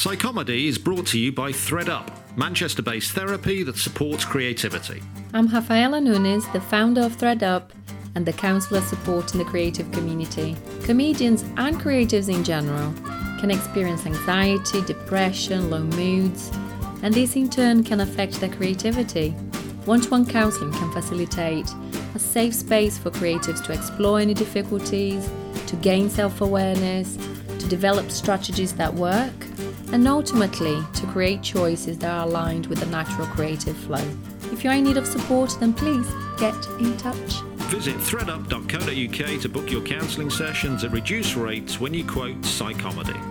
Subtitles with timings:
[0.00, 5.02] Psychomedy is brought to you by ThreadUp, Manchester based therapy that supports creativity.
[5.34, 7.68] I'm Rafaela Nunes, the founder of ThreadUp
[8.14, 10.56] and the counselor supporting the creative community.
[10.84, 12.94] Comedians and creatives in general
[13.40, 16.50] can experience anxiety, depression, low moods,
[17.02, 19.32] and this in turn can affect their creativity.
[19.84, 21.70] One to one counseling can facilitate
[22.14, 25.28] a safe space for creatives to explore any difficulties,
[25.66, 27.18] to gain self awareness,
[27.58, 29.34] to develop strategies that work,
[29.92, 34.04] and ultimately to create choices that are aligned with the natural creative flow.
[34.52, 37.40] If you're in need of support, then please get in touch.
[37.70, 43.29] Visit threadup.co.uk to book your counselling sessions at reduced rates when you quote Psychomedy.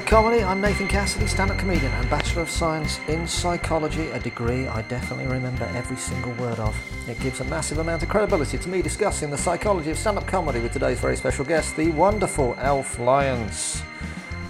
[0.00, 4.66] To Comedy, I'm Nathan Cassidy, stand-up comedian and Bachelor of Science in Psychology, a degree
[4.66, 6.76] I definitely remember every single word of.
[7.08, 10.58] It gives a massive amount of credibility to me discussing the psychology of stand-up comedy
[10.58, 13.82] with today's very special guest, the wonderful Elf Lyons.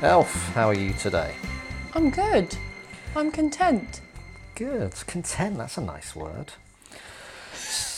[0.01, 1.35] Elf, how are you today?
[1.95, 2.57] I'm good.
[3.15, 4.01] I'm content.
[4.55, 4.95] Good.
[5.07, 6.53] Content, that's a nice word.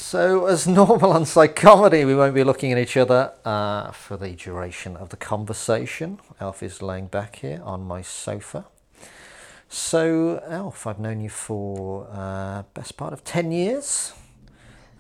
[0.09, 4.31] So, as normal on Psychomedy, we won't be looking at each other uh, for the
[4.31, 6.21] duration of the conversation.
[6.39, 8.67] Elf is laying back here on my sofa.
[9.69, 14.13] So, Elf, I've known you for uh, best part of 10 years.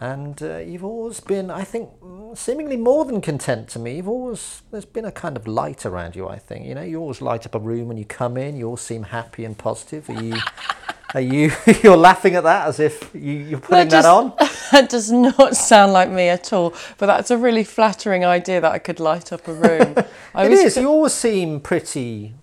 [0.00, 3.98] And uh, you've always been, I think, mm, seemingly more than content to me.
[3.98, 6.66] You've always, there's been a kind of light around you, I think.
[6.66, 8.56] You know, you always light up a room when you come in.
[8.56, 10.10] You all seem happy and positive.
[10.10, 10.34] Are you,
[11.14, 11.52] are you,
[11.82, 14.32] you're laughing at that as if you, you're putting that, just- on?
[14.72, 16.74] That does not sound like me at all.
[16.98, 19.94] But that's a really flattering idea that I could light up a room.
[20.34, 20.76] I It was- is.
[20.76, 22.34] You always seem pretty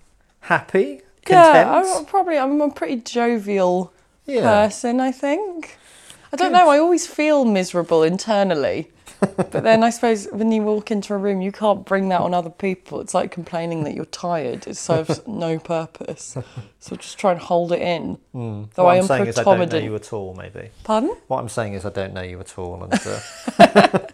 [0.42, 1.68] happy, content.
[1.70, 3.92] Yeah, I'm probably I'm a pretty jovial
[4.26, 4.42] Yeah.
[4.66, 5.00] person.
[5.02, 5.78] I think.
[6.32, 6.70] I don't know.
[6.70, 8.90] I always feel miserable internally.
[9.20, 12.34] but then I suppose when you walk into a room, you can't bring that on
[12.34, 13.00] other people.
[13.02, 14.68] It's like complaining that you're tired.
[14.68, 16.38] It serves no purpose.
[16.80, 18.18] So just try and hold it in.
[18.34, 18.64] Though Hmm.
[18.76, 20.70] what I I'm saying is I don't know you at all, maybe.
[20.84, 21.16] Pardon?
[21.28, 22.84] What I'm saying is I don't know you at all.
[22.84, 24.00] And uh,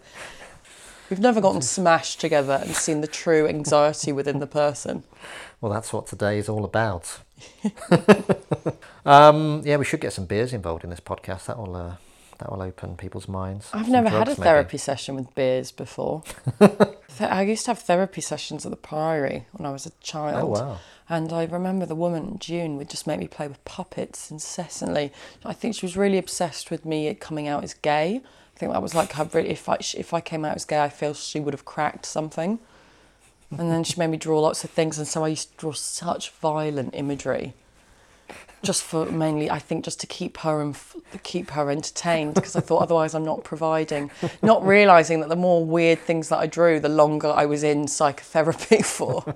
[1.10, 5.04] We've never gotten smashed together and seen the true anxiety within the person.
[5.60, 7.18] well, that's what today is all about.
[9.06, 11.46] um, yeah, we should get some beers involved in this podcast.
[11.48, 11.96] That will uh,
[12.39, 13.69] that will open people's minds.
[13.73, 14.45] I've Some never had a drugs, maybe.
[14.47, 16.23] therapy session with beers before.
[17.19, 20.44] I used to have therapy sessions at the Priory when I was a child.
[20.44, 20.77] Oh, wow.
[21.09, 25.11] And I remember the woman, June, would just make me play with puppets incessantly.
[25.44, 28.22] I think she was really obsessed with me coming out as gay.
[28.56, 30.81] I think that was like her, really- if I, if I came out as gay,
[30.81, 32.59] I feel she would have cracked something.
[33.51, 34.97] And then she made me draw lots of things.
[35.00, 37.53] And so I used to draw such violent imagery
[38.64, 40.75] just for mainly I think just to keep her and
[41.24, 44.12] keep her entertained because I thought otherwise I'm not providing
[44.42, 47.88] not realizing that the more weird things that I drew the longer I was in
[47.88, 49.36] psychotherapy for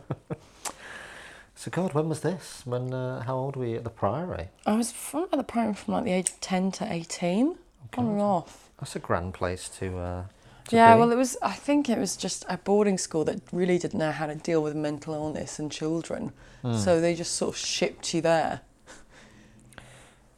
[1.56, 2.62] So, God, when was this?
[2.66, 2.94] When?
[2.94, 4.50] Uh, how old were you at the Priory?
[4.66, 7.56] I was from at the primary from like the age of 10 to 18
[7.98, 9.98] on and off That's a grand place to.
[9.98, 10.24] Uh,
[10.70, 11.00] to yeah be.
[11.00, 14.12] well it was I think it was just a boarding school that really didn't know
[14.12, 16.32] how to deal with mental illness and children
[16.78, 18.62] so they just sort of shipped you there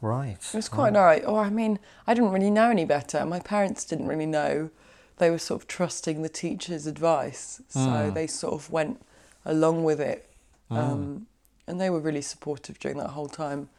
[0.06, 0.38] right.
[0.38, 1.24] It was quite alright.
[1.24, 3.24] Or I mean, I didn't really know any better.
[3.26, 4.70] My parents didn't really know.
[5.18, 9.00] They were sort of trusting the teacher's advice, so they sort of went
[9.46, 10.28] along with it,
[10.70, 11.26] um,
[11.66, 13.70] and they were really supportive during that whole time.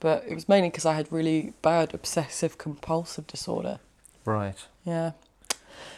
[0.00, 3.78] But it was mainly because I had really bad obsessive compulsive disorder.
[4.24, 4.56] Right.
[4.84, 5.12] Yeah.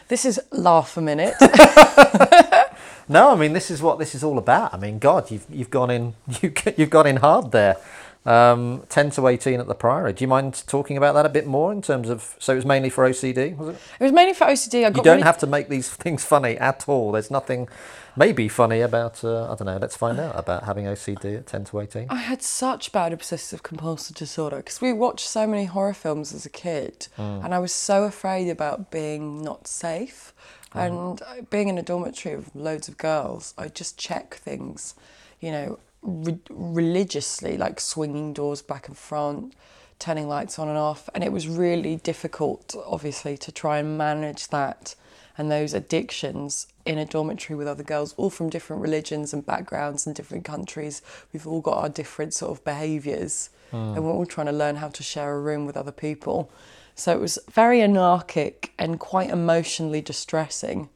[0.09, 1.33] This is laugh a minute.
[3.09, 4.73] No, I mean this is what this is all about.
[4.73, 7.77] I mean, God, you've you've gone in you you've gone in hard there.
[8.25, 10.13] Um, Ten to eighteen at the Priory.
[10.13, 12.35] Do you mind talking about that a bit more in terms of?
[12.39, 13.81] So it was mainly for OCD, was it?
[13.99, 14.85] it was mainly for OCD.
[14.85, 17.11] I got You don't really have to make these things funny at all.
[17.11, 17.67] There's nothing,
[18.15, 19.23] maybe funny about.
[19.25, 19.77] Uh, I don't know.
[19.77, 22.07] Let's find out about having OCD at ten to eighteen.
[22.09, 26.45] I had such bad obsessive compulsive disorder because we watched so many horror films as
[26.45, 30.33] a kid, and I was so afraid about being not safe.
[30.75, 34.95] And uh, being in a dormitory of loads of girls, I just check things,
[35.39, 39.55] you know, re- religiously, like swinging doors back and front,
[39.99, 41.09] turning lights on and off.
[41.15, 44.95] And it was really difficult, obviously, to try and manage that
[45.37, 50.05] and those addictions in a dormitory with other girls, all from different religions and backgrounds
[50.05, 51.01] and different countries.
[51.31, 53.77] We've all got our different sort of behaviours, hmm.
[53.77, 56.51] and we're all trying to learn how to share a room with other people.
[56.95, 60.89] So it was very anarchic and quite emotionally distressing,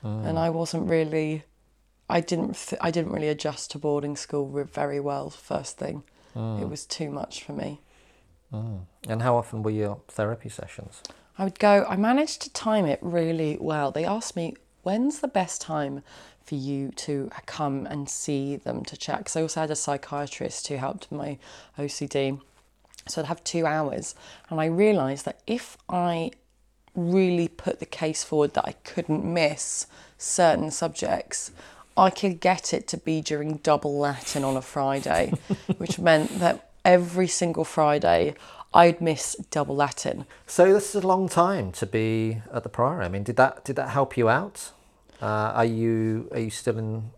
[0.00, 0.24] hmm.
[0.24, 1.44] and I wasn't really.
[2.12, 2.54] I didn't.
[2.54, 5.30] Th- I didn't really adjust to boarding school very well.
[5.30, 6.04] First thing,
[6.34, 6.68] it mm.
[6.68, 7.80] was too much for me.
[8.52, 8.80] Mm.
[9.08, 11.02] And how often were your therapy sessions?
[11.38, 13.90] I would go, I managed to time it really well.
[13.90, 16.02] They asked me, when's the best time
[16.44, 19.18] for you to uh, come and see them to chat?
[19.18, 21.38] Because I also had a psychiatrist who helped my
[21.78, 22.40] OCD.
[23.08, 24.14] So I'd have two hours.
[24.50, 26.32] And I realised that if I
[26.94, 29.86] really put the case forward that I couldn't miss
[30.18, 31.50] certain subjects,
[31.96, 35.32] I could get it to be during double Latin on a Friday,
[35.78, 38.34] which meant that every single Friday
[38.74, 40.24] I'd miss double Latin.
[40.46, 43.04] So this is a long time to be at the Priory.
[43.04, 44.70] I mean, did that did that help you out?
[45.20, 47.10] Uh, are you are you still in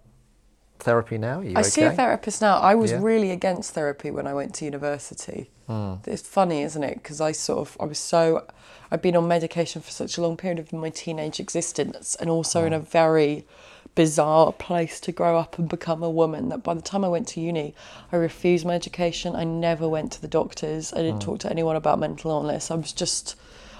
[0.80, 1.38] therapy now?
[1.38, 1.68] Are you I okay?
[1.68, 2.58] see a therapist now.
[2.58, 2.98] I was Yeah.
[3.00, 5.50] really against therapy when I went to university.
[5.66, 5.94] Hmm.
[6.06, 6.94] It's funny, isn't it?
[6.96, 8.44] Because I sort of, I was so,
[8.90, 12.64] I'd been on medication for such a long period of my teenage existence and also
[12.66, 12.80] in Hmm.
[12.80, 13.46] a very
[13.94, 17.28] bizarre place to grow up and become a woman that by the time I went
[17.28, 17.74] to uni,
[18.12, 19.36] I refused my education.
[19.36, 20.92] I never went to the doctors.
[20.92, 21.24] I didn't mm.
[21.24, 22.70] talk to anyone about mental illness.
[22.70, 23.36] I was just,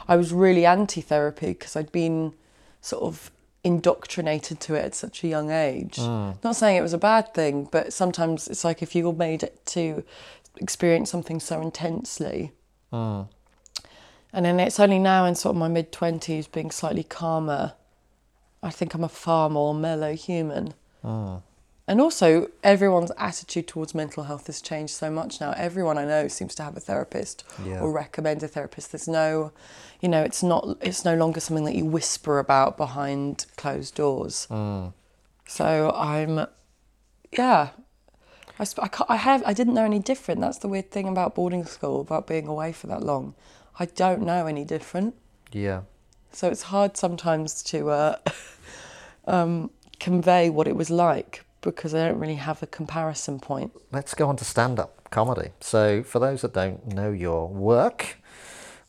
[0.06, 2.34] I was really anti therapy because I'd been
[2.80, 3.30] sort of
[3.64, 5.96] indoctrinated to it at such a young age.
[5.96, 6.36] Mm.
[6.44, 10.04] Not saying it was a bad thing, but sometimes it's like if you're made to
[10.56, 12.52] experience something so intensely.
[12.92, 13.28] Mm.
[14.32, 17.72] And then it's only now in sort of my mid 20s being slightly calmer.
[18.64, 20.74] I think I'm a far more mellow human.
[21.04, 21.42] Mm.
[21.86, 25.52] And also, everyone's attitude towards mental health has changed so much now.
[25.54, 27.80] Everyone I know seems to have a therapist Yeah.
[27.80, 28.92] or recommend a therapist.
[28.92, 29.52] There's no,
[30.00, 30.78] you know, it's not.
[30.80, 34.46] It's no longer something that you whisper about behind closed doors.
[34.50, 34.94] Mm.
[35.46, 36.46] So I'm,
[37.32, 37.68] yeah.
[38.58, 39.42] I, I, I have.
[39.44, 40.40] I didn't know any different.
[40.40, 43.34] That's the weird thing about boarding school, about being away for that long.
[43.78, 45.16] I don't know any different.
[45.52, 45.82] Yeah.
[46.34, 48.16] So it's hard sometimes to uh,
[49.26, 49.70] um,
[50.00, 53.72] convey what it was like because I don't really have a comparison point.
[53.92, 55.50] Let's go on to stand up comedy.
[55.60, 58.18] So, for those that don't know your work,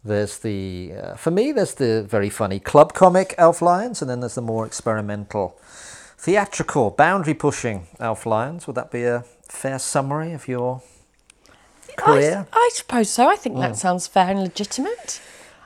[0.04, 4.20] there's the, uh, for me, there's the very funny club comic Elf Lyons, and then
[4.20, 5.58] there's the more experimental,
[6.18, 8.68] theatrical, boundary pushing Elf Lyons.
[8.68, 10.82] Would that be a fair summary of your
[11.96, 12.48] career?
[12.52, 13.30] I, I suppose so.
[13.30, 15.22] I think that sounds fair and legitimate.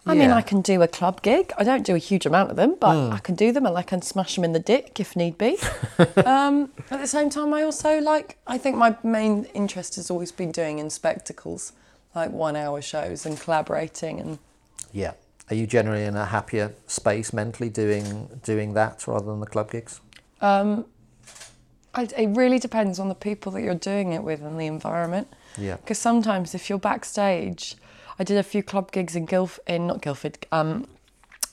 [0.10, 1.52] I mean, I can do a club gig.
[1.58, 3.84] I don't do a huge amount of them, but I can do them and I
[3.84, 5.58] can smash them in the dick if need be.
[6.26, 10.32] um, at the same time, I also like, I think my main interest has always
[10.32, 11.74] been doing in spectacles,
[12.16, 14.40] like one hour shows and collaborating and
[14.92, 15.14] Yeah.
[15.50, 19.72] Are you generally in a happier space mentally doing doing that rather than the club
[19.72, 20.00] gigs?
[21.94, 25.28] I, it really depends on the people that you're doing it with and the environment.
[25.58, 25.78] Yeah.
[25.78, 27.76] Because sometimes if you're backstage,
[28.20, 30.88] I did a few club gigs in Guilf in not Guildford, um,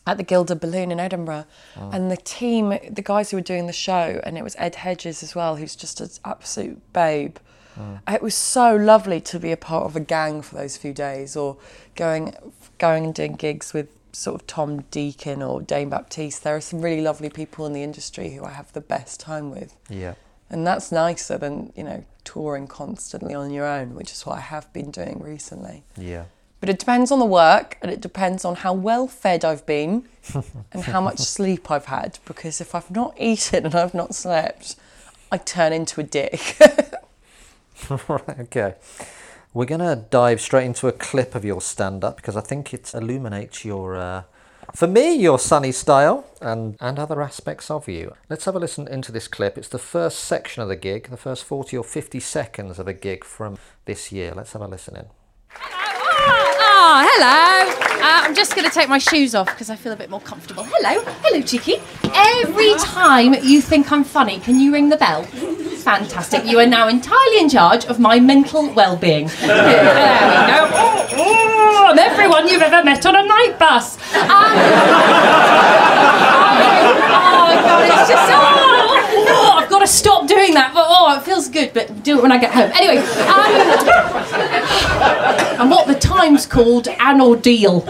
[0.06, 1.46] at the Gilded Balloon in Edinburgh,
[1.76, 5.22] and the team, the guys who were doing the show, and it was Ed Hedges
[5.22, 7.36] as well, who's just an absolute babe.
[8.08, 11.36] It was so lovely to be a part of a gang for those few days,
[11.36, 11.56] or
[11.94, 12.34] going,
[12.78, 16.42] going and doing gigs with sort of Tom Deacon or Dane Baptiste.
[16.42, 19.50] There are some really lovely people in the industry who I have the best time
[19.50, 19.76] with.
[19.90, 20.14] Yeah.
[20.48, 24.40] And that's nicer than, you know, touring constantly on your own, which is what I
[24.40, 25.84] have been doing recently.
[25.98, 26.24] Yeah.
[26.60, 30.04] But it depends on the work and it depends on how well fed I've been
[30.72, 32.18] and how much sleep I've had.
[32.24, 34.76] Because if I've not eaten and I've not slept,
[35.30, 36.56] I turn into a dick.
[37.90, 38.74] okay.
[39.52, 42.74] We're going to dive straight into a clip of your stand up because I think
[42.74, 44.22] it illuminates your, uh,
[44.74, 48.14] for me, your sunny style and, and other aspects of you.
[48.28, 49.56] Let's have a listen into this clip.
[49.56, 52.92] It's the first section of the gig, the first 40 or 50 seconds of a
[52.92, 54.32] gig from this year.
[54.34, 55.06] Let's have a listen in.
[56.18, 57.72] Oh, hello.
[58.02, 60.20] Uh, I'm just going to take my shoes off because I feel a bit more
[60.20, 60.64] comfortable.
[60.66, 61.02] Hello.
[61.22, 61.74] Hello, cheeky.
[62.14, 65.24] Every time you think I'm funny, can you ring the bell?
[65.24, 66.44] Fantastic.
[66.46, 69.28] You are now entirely in charge of my mental well being.
[69.40, 70.68] There we go.
[70.72, 73.96] Oh, oh, I'm everyone you've ever met on a night bus.
[74.14, 74.32] Um,
[77.12, 78.32] oh, God, it's just.
[78.32, 80.72] Oh, oh, I've got to stop doing that.
[80.74, 82.70] Oh, it feels good, but do it when I get home.
[82.74, 82.98] Anyway.
[82.98, 84.45] Um,
[86.36, 87.82] what the Times called an ordeal.
[87.82, 87.86] Um,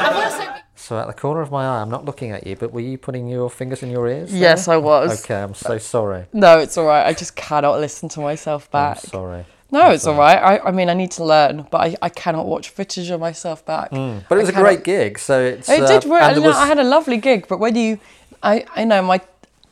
[0.00, 2.56] I've also been- So, at the corner of my eye, I'm not looking at you,
[2.56, 4.30] but were you putting your fingers in your ears?
[4.30, 4.40] there?
[4.40, 5.22] yes, I was.
[5.24, 6.26] Okay, I'm so sorry.
[6.32, 7.06] No, it's all right.
[7.06, 8.96] I just cannot listen to myself back.
[8.98, 9.10] I'm back.
[9.10, 9.44] sorry.
[9.70, 10.38] No, it's all right.
[10.38, 13.66] I, I mean, I need to learn, but I, I cannot watch footage of myself
[13.66, 13.90] back.
[13.90, 14.24] Mm.
[14.26, 15.68] But it was I a great gig, so it's.
[15.68, 16.22] It uh, did work.
[16.22, 17.98] and there no, was- I had a lovely gig, but when you,
[18.42, 19.20] I, I know my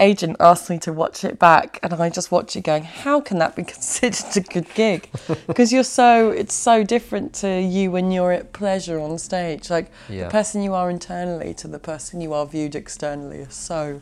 [0.00, 3.38] agent asked me to watch it back, and I just watch it going, how can
[3.38, 5.08] that be considered a good gig?
[5.46, 9.70] Because you're so, it's so different to you when you're at pleasure on stage.
[9.70, 10.24] Like Yeah.
[10.24, 14.00] the person you are internally to the person you are viewed externally is so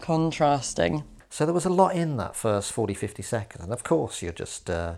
[0.00, 1.04] contrasting.
[1.30, 3.64] So there was a lot in that first 40, 50 seconds.
[3.64, 4.94] And of course, you're just uh,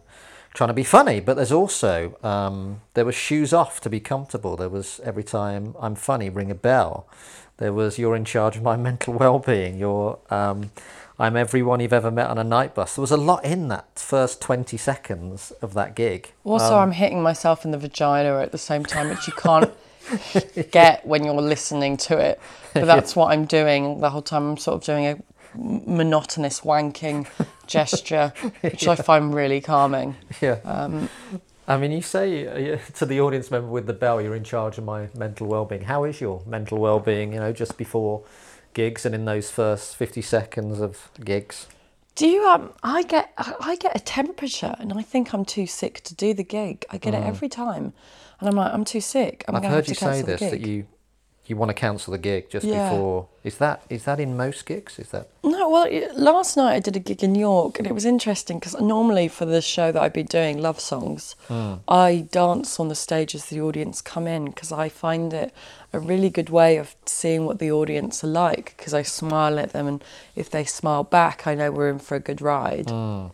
[0.52, 4.56] trying to be funny, but there's also, um, there was shoes off to be comfortable.
[4.56, 7.06] There was every time I'm funny, ring a bell.
[7.58, 9.78] There was you're in charge of my mental well-being.
[9.78, 10.70] You're, um,
[11.18, 12.96] I'm everyone you've ever met on a night bus.
[12.96, 16.32] There was a lot in that first 20 seconds of that gig.
[16.44, 19.72] Also, Um, I'm hitting myself in the vagina at the same time, which you can't
[20.72, 22.40] get when you're listening to it.
[22.72, 24.50] But that's what I'm doing the whole time.
[24.50, 25.16] I'm sort of doing a
[25.56, 27.28] monotonous wanking
[27.68, 28.32] gesture,
[28.62, 30.16] which I find really calming.
[30.40, 30.58] Yeah.
[30.64, 31.08] Um,
[31.66, 34.78] I mean, you say uh, to the audience member with the bell, you're in charge
[34.78, 35.82] of my mental well-being.
[35.82, 37.32] How is your mental well-being?
[37.32, 38.24] You know, just before
[38.74, 41.68] gigs and in those first 50 seconds of gigs.
[42.16, 42.46] do you?
[42.46, 46.34] Um, I get I get a temperature, and I think I'm too sick to do
[46.34, 46.84] the gig.
[46.90, 47.92] I get it every time,
[48.40, 49.44] and I'm like, I'm too sick.
[49.48, 49.58] I'm Mm.
[49.58, 50.86] I've heard have you say this that you
[51.46, 52.90] you want to cancel the gig just Yeah.
[52.90, 53.26] before.
[53.42, 54.98] Is that is that in most gigs?
[54.98, 58.06] Is that No, well, last night I did a gig in York, and it was
[58.06, 61.74] interesting because normally for the show that I've been doing, Love Songs, hmm.
[61.86, 65.52] I dance on the stage as the audience come in because I find it
[65.92, 69.72] a really good way of seeing what the audience are like because I smile at
[69.72, 70.02] them, and
[70.34, 72.88] if they smile back, I know we're in for a good ride.
[72.88, 73.26] Hmm.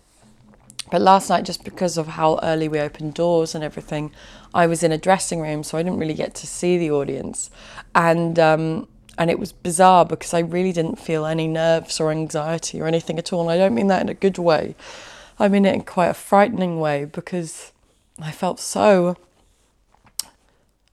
[0.90, 4.12] But last night, just because of how early we opened doors and everything,
[4.52, 7.50] I was in a dressing room, so I didn't really get to see the audience,
[7.94, 12.80] and um, and it was bizarre because I really didn't feel any nerves or anxiety
[12.80, 13.42] or anything at all.
[13.42, 14.74] And I don't mean that in a good way.
[15.38, 17.72] I mean it in quite a frightening way because
[18.18, 19.16] I felt so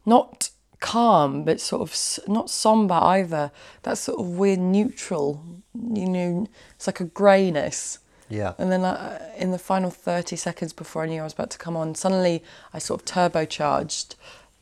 [0.06, 0.50] not
[0.80, 3.52] calm, but sort of not somber either.
[3.84, 8.00] That sort of weird neutral, you know, it's like a greyness.
[8.30, 8.54] Yeah?
[8.58, 11.58] And then uh, in the final 30 seconds before I knew I was about to
[11.58, 12.44] come on, suddenly
[12.74, 14.16] I sort of turbocharged.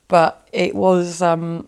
[0.08, 1.68] But it was, um,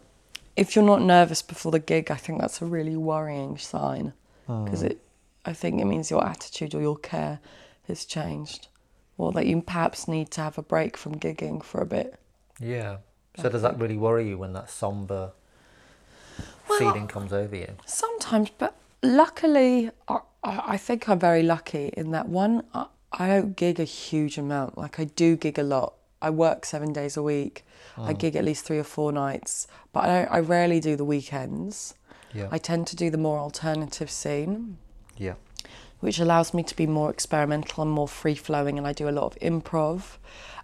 [0.56, 4.14] if you're not nervous before the gig, I think that's a really worrying sign.
[4.46, 5.00] Because it,
[5.46, 7.40] I think it means your attitude or your care
[7.88, 8.68] has changed.
[9.18, 12.20] Or that you perhaps need to have a break from gigging for a bit.
[12.60, 12.98] Yeah.
[13.42, 15.32] So does that really worry you when that somber
[16.78, 17.74] feeling comes over you?
[17.86, 23.56] Sometimes, but luckily, I, I I think I'm very lucky in that one, I, don't
[23.56, 24.78] gig a huge amount.
[24.78, 25.94] Like, I do gig a lot.
[26.22, 27.66] I work seven days a week.
[27.98, 28.14] I oh.
[28.14, 31.96] gig at least three or four nights, but I, don't, I rarely do the weekends.
[32.34, 32.48] Yeah.
[32.52, 34.78] I tend to do the more alternative scene,
[35.18, 35.34] yeah.
[36.00, 39.12] which allows me to be more experimental and more free flowing, and I do a
[39.12, 39.96] lot of improv.
[39.98, 40.18] Mm.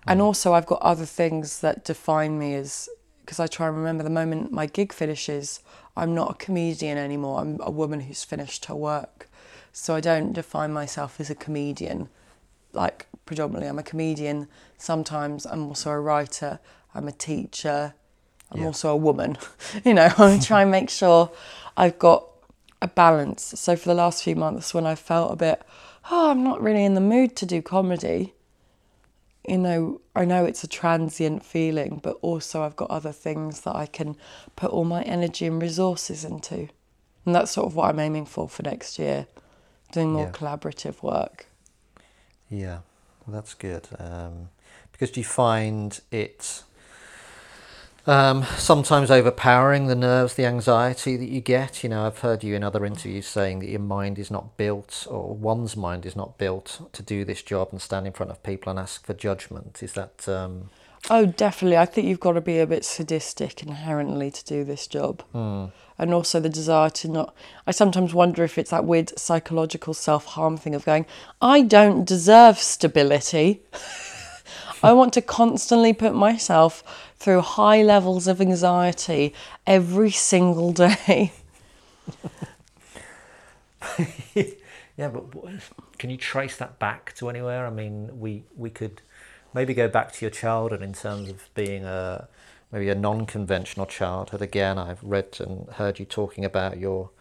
[0.08, 2.90] And also, I've got other things that define me as
[3.22, 5.62] because I try and remember the moment my gig finishes,
[5.96, 7.40] I'm not a comedian anymore.
[7.40, 9.30] I'm a woman who's finished her work.
[9.74, 12.08] So I don't define myself as a comedian.
[12.74, 14.48] Like, predominantly, I'm a comedian.
[14.78, 16.60] Sometimes I'm also a writer,
[16.94, 17.96] I'm a teacher,
[18.52, 18.68] I'm Yeah.
[18.68, 19.38] also a woman.
[19.84, 21.32] you know, I try and make sure
[21.76, 22.28] I've got
[22.84, 23.60] a balance.
[23.60, 25.62] So for the last few months, when I felt a bit,
[26.12, 28.34] oh, I'm not really in the mood to do comedy,
[29.48, 33.76] you know, I know it's a transient feeling, but also I've got other things that
[33.76, 34.16] I can
[34.56, 36.70] put all my energy and resources into.
[37.26, 39.28] And that's sort of what I'm aiming for for next year,
[39.94, 40.32] doing more Yeah.
[40.32, 41.46] collaborative work.
[42.50, 42.80] Yeah,
[43.26, 43.88] well, that's good.
[43.98, 44.50] Um,
[44.92, 46.64] because do you find it
[48.06, 51.84] um, sometimes overpowering the nerves, the anxiety that you get?
[51.84, 55.08] You know, I've heard you in other interviews saying that your mind is not built,
[55.10, 58.44] or one's mind is not built to do this job and stand in front of
[58.44, 59.82] people and ask for judgment.
[59.82, 60.70] Is that um,
[61.10, 61.78] Oh, definitely.
[61.78, 65.24] I think you've got to be a bit sadistic inherently to do this job.
[65.98, 67.36] And also the desire to not.
[67.68, 71.06] I sometimes wonder if it's that weird psychological self harm thing of going,
[71.42, 73.62] I don't deserve stability.
[74.84, 76.84] I want to constantly put myself
[77.18, 79.34] through high levels of anxiety
[79.66, 81.32] every single day.
[84.96, 85.24] Yeah, but
[85.98, 87.66] can you trace that back to anywhere?
[87.66, 89.02] I mean, we we could
[89.54, 92.28] maybe go back to your childhood in terms of being a
[92.74, 94.42] maybe a non-conventional childhood.
[94.42, 97.12] Again, I've read and heard you talking about your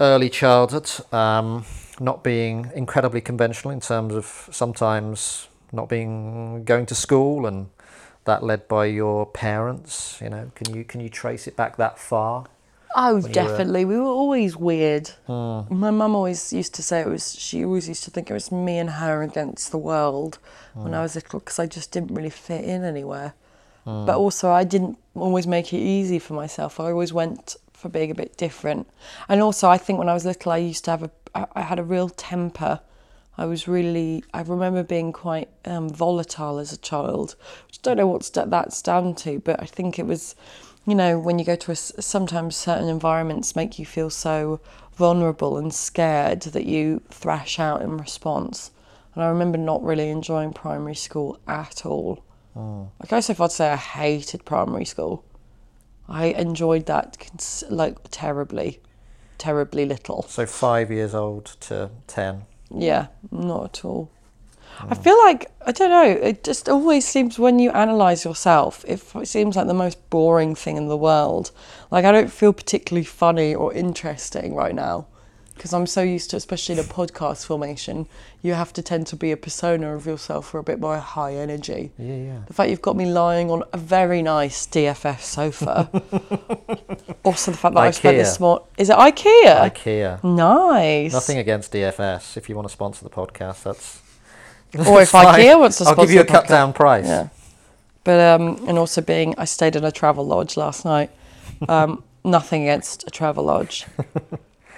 [0.00, 1.64] early childhood um,
[2.00, 7.68] not being incredibly conventional in terms of sometimes not being going to school and
[8.24, 10.18] that led by your parents.
[10.20, 12.46] You know, can you can you trace it back that far?
[12.96, 13.84] Oh, you were- definitely.
[13.84, 15.08] We were always weird.
[15.26, 15.60] Hmm.
[15.70, 17.36] My mum always used to say it was.
[17.38, 20.38] She always used to think it was me and her against the world
[20.74, 20.94] when Hmm.
[20.94, 23.34] I was little because I just didn't really fit in anywhere.
[23.84, 26.80] But also, I didn't always make it easy for myself.
[26.80, 28.88] I always went for being a bit different.
[29.28, 31.10] And also, I think when I was little, I used to have a.
[31.34, 32.80] I- I had a real temper.
[33.36, 34.24] I was really.
[34.32, 37.36] I remember being quite um, volatile as a child.
[37.66, 40.34] Which I don't know what that's down to, but I think it was
[40.86, 44.60] you know, when you go to a, sometimes certain environments make you feel so
[44.94, 48.70] vulnerable and scared that you thrash out in response.
[49.14, 52.22] And I remember not really enjoying primary school at all.
[52.56, 52.90] Oh.
[53.00, 55.24] I go so far to say I hated primary school.
[56.08, 58.80] I enjoyed that cons- like terribly,
[59.38, 60.22] terribly little.
[60.28, 62.42] So five years old to ten.
[62.70, 64.10] Yeah, not at all.
[64.80, 65.02] I hmm.
[65.02, 66.04] feel like I don't know.
[66.04, 70.54] It just always seems when you analyze yourself, it, it seems like the most boring
[70.54, 71.50] thing in the world.
[71.90, 75.06] Like I don't feel particularly funny or interesting right now
[75.54, 78.06] because I'm so used to, especially in a podcast formation,
[78.42, 81.34] you have to tend to be a persona of yourself for a bit more high
[81.34, 81.92] energy.
[81.96, 82.38] Yeah, yeah.
[82.46, 85.88] The fact you've got me lying on a very nice DFS sofa.
[87.24, 88.40] also, the fact that I spent this IKEA.
[88.40, 88.66] morning.
[88.78, 89.70] Is it IKEA?
[89.70, 90.24] IKEA.
[90.24, 91.12] Nice.
[91.12, 92.36] Nothing against DFS.
[92.36, 94.02] If you want to sponsor the podcast, that's.
[94.74, 95.40] Or if that's fine.
[95.40, 97.06] IKEA wants to sponsor I'll give you a cut down price.
[97.06, 97.28] Yeah.
[98.04, 101.10] But um, and also being, I stayed in a travel lodge last night.
[101.68, 103.86] Um, nothing against a travel lodge,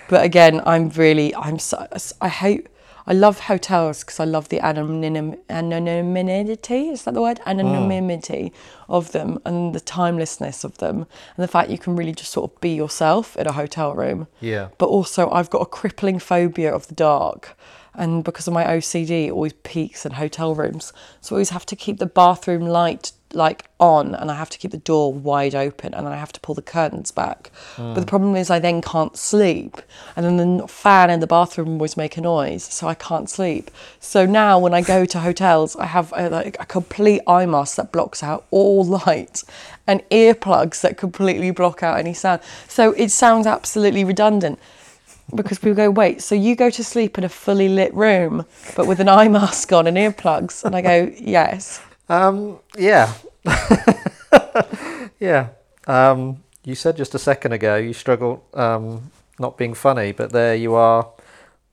[0.09, 1.87] but again, I'm really, I'm so,
[2.21, 2.69] I hate,
[3.09, 6.89] I love hotels because I love the anonym, anonymity.
[6.89, 7.39] Is that the word?
[7.39, 7.51] Hmm.
[7.51, 8.53] Anonymity
[8.89, 12.51] of them and the timelessness of them, and the fact you can really just sort
[12.51, 14.27] of be yourself in a hotel room.
[14.41, 14.69] Yeah.
[14.79, 17.57] But also, I've got a crippling phobia of the dark.
[17.99, 20.93] And because of my OCD, it always peaks in hotel rooms.
[21.23, 24.59] So I always have to keep the bathroom light like on and I have to
[24.59, 27.51] keep the door wide open and then I have to pull the curtains back.
[27.75, 27.95] Hmm.
[27.95, 29.77] But the problem is I then can't sleep.
[30.15, 33.71] And then the fan in the bathroom always make a noise, so I can't sleep.
[34.01, 37.77] So now when I go to hotels, I have a, like a complete eye mask
[37.77, 39.43] that blocks out all light
[39.87, 42.41] and earplugs that completely block out any sound.
[42.69, 44.59] So it sounds absolutely redundant
[45.35, 48.47] because people go, wait, so you go to sleep in a fully lit room,
[48.77, 50.65] but with an eye mask on and earplugs?
[50.65, 51.81] And I go, yes.
[52.09, 53.13] Um, yeah.
[55.21, 55.49] yeah.
[55.87, 60.55] Um, you said just a second ago you struggle um, not being funny, but there
[60.55, 61.09] you are.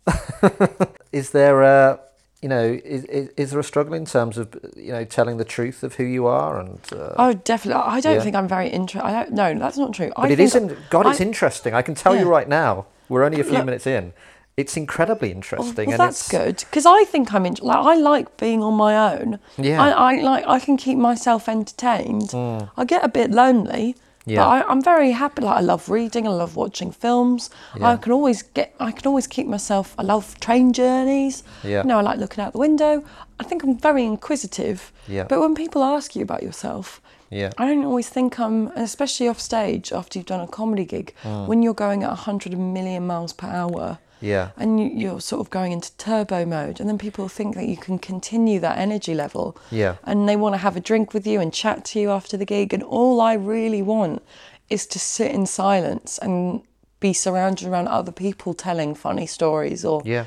[1.12, 2.00] is there a,
[2.41, 5.46] you know, is, is, is there a struggle in terms of, you know, telling the
[5.46, 6.60] truth of who you are?
[6.60, 7.82] And uh, Oh, definitely.
[7.86, 8.22] I don't Yeah.
[8.22, 9.06] think I'm very interested.
[9.08, 9.34] I don't.
[9.34, 10.12] No, that's not true.
[10.15, 11.74] but I it in, God, it's I- interesting.
[11.74, 12.86] I can tell you right now.
[13.10, 14.13] We're only a few Look- minutes in.
[14.56, 17.96] It's incredibly Well, interesting, well, and that's good because I think I'm in, like I
[17.96, 19.39] like being on my own.
[19.58, 19.82] Yeah.
[19.82, 22.30] I, I like I can keep myself entertained.
[22.34, 23.96] I get a bit lonely.
[23.96, 24.00] Mm.
[24.26, 24.38] Yeah.
[24.38, 25.42] But I, I'm very happy.
[25.42, 26.26] Like I love reading.
[26.28, 27.50] I love watching films.
[27.78, 27.89] Yeah.
[27.89, 28.74] I can always get.
[28.80, 29.96] I can always keep myself.
[29.98, 31.44] I love train journeys.
[31.63, 31.82] Yeah.
[31.82, 33.04] You know, I like looking out the window.
[33.39, 34.94] I think I'm very inquisitive.
[35.10, 35.26] Yeah.
[35.28, 37.52] But when people ask you about yourself, Yeah.
[37.58, 41.13] I don't always think I'm, and especially off stage after you've done a comedy gig,
[41.24, 41.48] Mm.
[41.48, 44.51] when you're going at 100 million miles per hour Yeah.
[44.57, 47.77] and you, you're sort of going into turbo mode, and then people think that you
[47.77, 49.57] can continue that energy level.
[49.69, 49.95] Yeah.
[50.03, 52.45] And they want to have a drink with you and chat to you after the
[52.45, 52.73] gig.
[52.73, 54.23] And all I really want
[54.69, 56.62] is to sit in silence and
[56.99, 59.83] be surrounded around other people telling funny stories.
[59.83, 60.25] Or yeah,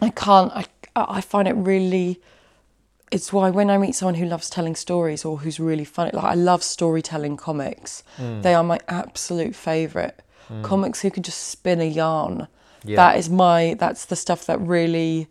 [0.00, 0.52] I can't.
[0.52, 0.64] I
[0.96, 2.20] I find it really.
[3.12, 6.24] It's why when I meet someone who loves telling stories or who's really funny, like
[6.24, 8.04] I love storytelling comics.
[8.18, 8.42] Mm.
[8.42, 10.20] They are my absolute favorite.
[10.62, 12.48] Comics who can just spin a yarn.
[12.84, 12.96] Yeah.
[12.96, 13.74] That is my.
[13.78, 15.28] That's the stuff that really.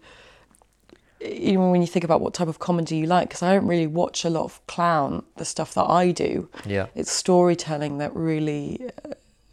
[1.21, 3.87] Even when you think about what type of comedy you like, because I don't really
[3.87, 6.47] watch a lot of clown, the stuff that I do.
[6.65, 6.87] Yeah.
[6.95, 8.89] It's storytelling that really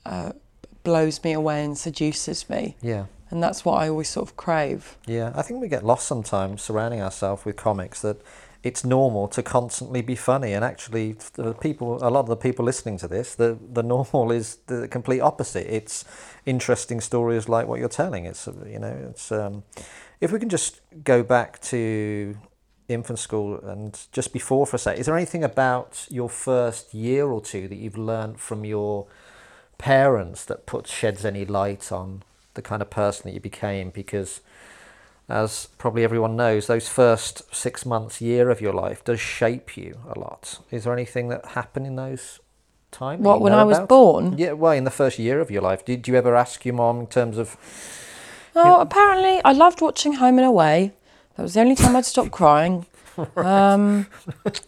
[0.04, 0.30] uh,
[0.84, 3.06] blows me away and seduces me, yeah.
[3.30, 4.96] and that's what I always sort of crave.
[5.06, 8.22] Yeah, I think we get lost sometimes surrounding ourselves with comics that
[8.66, 12.64] it's normal to constantly be funny, and actually, the people, a lot of the people
[12.64, 15.72] listening to this, the the normal is the complete opposite.
[15.72, 16.04] It's
[16.44, 18.24] interesting stories like what you're telling.
[18.24, 19.62] It's you know, it's um,
[20.20, 22.36] if we can just go back to
[22.88, 27.26] infant school and just before for a sec, is there anything about your first year
[27.26, 29.06] or two that you've learned from your
[29.78, 32.22] parents that puts sheds any light on
[32.54, 34.40] the kind of person that you became because
[35.28, 39.98] as probably everyone knows those first six months year of your life does shape you
[40.14, 42.38] a lot is there anything that happened in those
[42.92, 43.88] times What, when I was about?
[43.88, 44.38] born?
[44.38, 47.00] yeah well in the first year of your life did you ever ask your mom
[47.00, 47.56] in terms of
[48.58, 50.94] Oh, apparently I loved watching Home and Away.
[51.36, 52.86] That was the only time I'd stop crying.
[53.36, 54.06] Um,
[54.44, 54.60] That's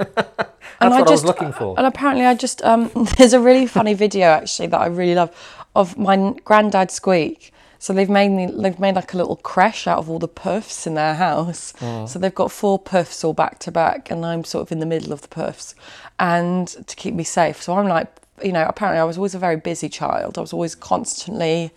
[0.81, 1.75] and what I, I was looking for.
[1.77, 5.31] And apparently, I just um, there's a really funny video actually that I really love
[5.75, 7.53] of my granddad Squeak.
[7.79, 10.87] So they've made me they've made like a little creche out of all the puffs
[10.87, 11.73] in their house.
[11.81, 12.07] Oh.
[12.07, 14.87] So they've got four puffs all back to back, and I'm sort of in the
[14.87, 15.75] middle of the puffs,
[16.19, 17.63] and to keep me safe.
[17.63, 18.09] So I'm like,
[18.43, 20.39] you know, apparently I was always a very busy child.
[20.39, 21.71] I was always constantly,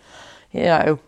[0.50, 0.98] you know.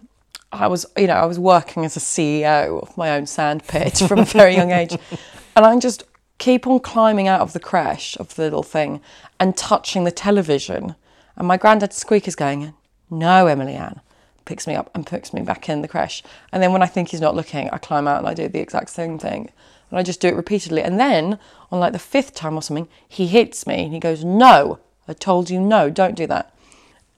[0.52, 4.20] I was, you know, I was working as a CEO of my own sandpit from
[4.20, 4.96] a very young age,
[5.56, 6.04] and I just
[6.38, 9.00] keep on climbing out of the creche of the little thing
[9.40, 10.94] and touching the television.
[11.36, 12.72] And my granddad Squeak is going,
[13.10, 14.00] "No, Emily Ann,"
[14.44, 16.22] picks me up and puts me back in the creche.
[16.52, 18.60] And then when I think he's not looking, I climb out and I do the
[18.60, 19.50] exact same thing.
[19.90, 20.82] And I just do it repeatedly.
[20.82, 21.38] And then
[21.70, 25.12] on like the fifth time or something, he hits me and he goes, "No, I
[25.12, 26.54] told you no, don't do that."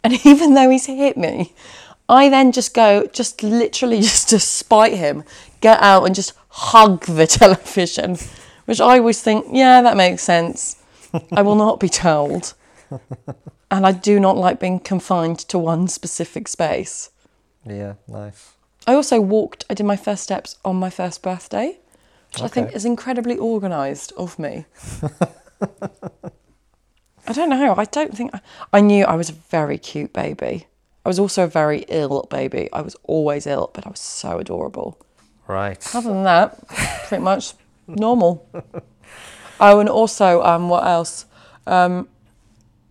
[0.04, 1.54] And even though he's hit me,
[2.08, 5.24] I then just go, just literally just to spite him,
[5.60, 8.16] get out and just hug the television,
[8.66, 10.82] which I always think, yeah, that makes sense.
[11.32, 12.54] I will not be told.
[13.70, 17.10] And I do not like being confined to one specific space.
[17.66, 18.52] Yeah, nice.
[18.86, 21.78] I also walked, I did my first steps on my first birthday,
[22.32, 24.66] which I think is incredibly organised of me.
[27.28, 27.74] I don't know.
[27.76, 28.40] I don't think I,
[28.72, 30.68] I knew I was a very cute baby.
[31.04, 32.68] I was also a very ill baby.
[32.72, 34.98] I was always ill, but I was so adorable.
[35.48, 35.84] Right.
[35.94, 36.66] Other than that,
[37.08, 37.54] pretty much
[37.86, 38.48] normal.
[39.58, 41.24] Oh, and also, um, what else?
[41.66, 42.08] Um,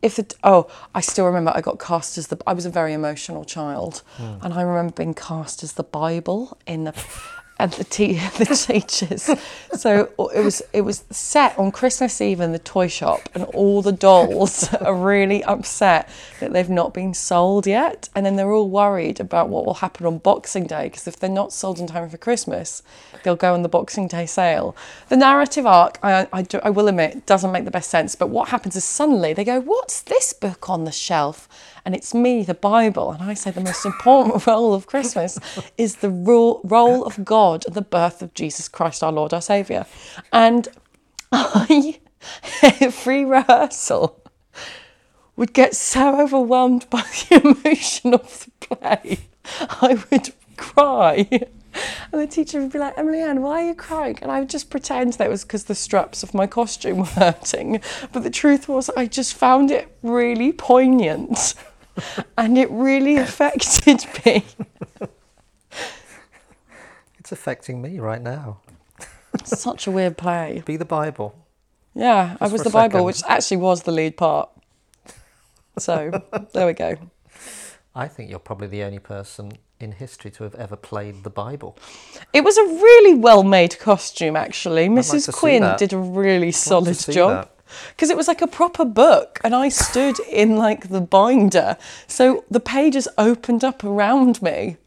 [0.06, 2.38] if it, oh, I still remember I got cast as the.
[2.46, 4.36] I was a very emotional child, hmm.
[4.44, 6.94] and I remember being cast as the Bible in the,
[7.58, 9.30] and the te- the teachers.
[9.74, 13.82] So it was it was set on Christmas Eve in the toy shop, and all
[13.82, 18.70] the dolls are really upset that they've not been sold yet, and then they're all
[18.70, 22.10] worried about what will happen on Boxing Day because if they're not sold in time
[22.10, 22.84] for Christmas,
[23.24, 24.76] they'll go on the Boxing Day sale.
[25.10, 28.16] The narrative arc, I, I, do, I will admit, doesn't make the best sense.
[28.16, 31.48] But what happens is suddenly they go, "What's this book on the shelf?"
[31.86, 35.38] And it's me, the Bible, and I say the most important role of Christmas
[35.78, 39.42] is the role, role of God at the birth of Jesus Christ, our Lord, our
[39.42, 39.86] Saviour.
[40.34, 40.68] And
[41.32, 42.00] I,
[42.82, 44.20] every rehearsal,
[45.36, 49.20] would get so overwhelmed by the emotion of the play,
[49.60, 51.28] I would cry.
[52.12, 54.18] And the teacher would be like, Emily Ann, why are you crying?
[54.22, 57.06] And I would just pretend that it was because the straps of my costume were
[57.06, 57.82] hurting.
[58.12, 61.54] But the truth was, I just found it really poignant.
[62.38, 64.44] And it really affected me.
[67.20, 68.60] It's affecting me right now.
[69.44, 70.62] Such a weird play.
[70.66, 71.36] Be the Bible.
[71.94, 73.06] Yeah, I was the Bible, second.
[73.06, 74.50] which actually was the lead part.
[75.78, 76.12] So
[76.54, 76.96] there we go.
[77.96, 81.78] I think you're probably the only person in history to have ever played the Bible.
[82.34, 84.90] It was a really well made costume, actually.
[84.90, 85.22] like Mrs.
[85.28, 87.32] see Quinn did a really solid see job.
[87.32, 87.55] that.
[87.90, 91.78] Because it was like a proper book, and I stood in like the binder.
[92.08, 94.78] So the pages opened up around me.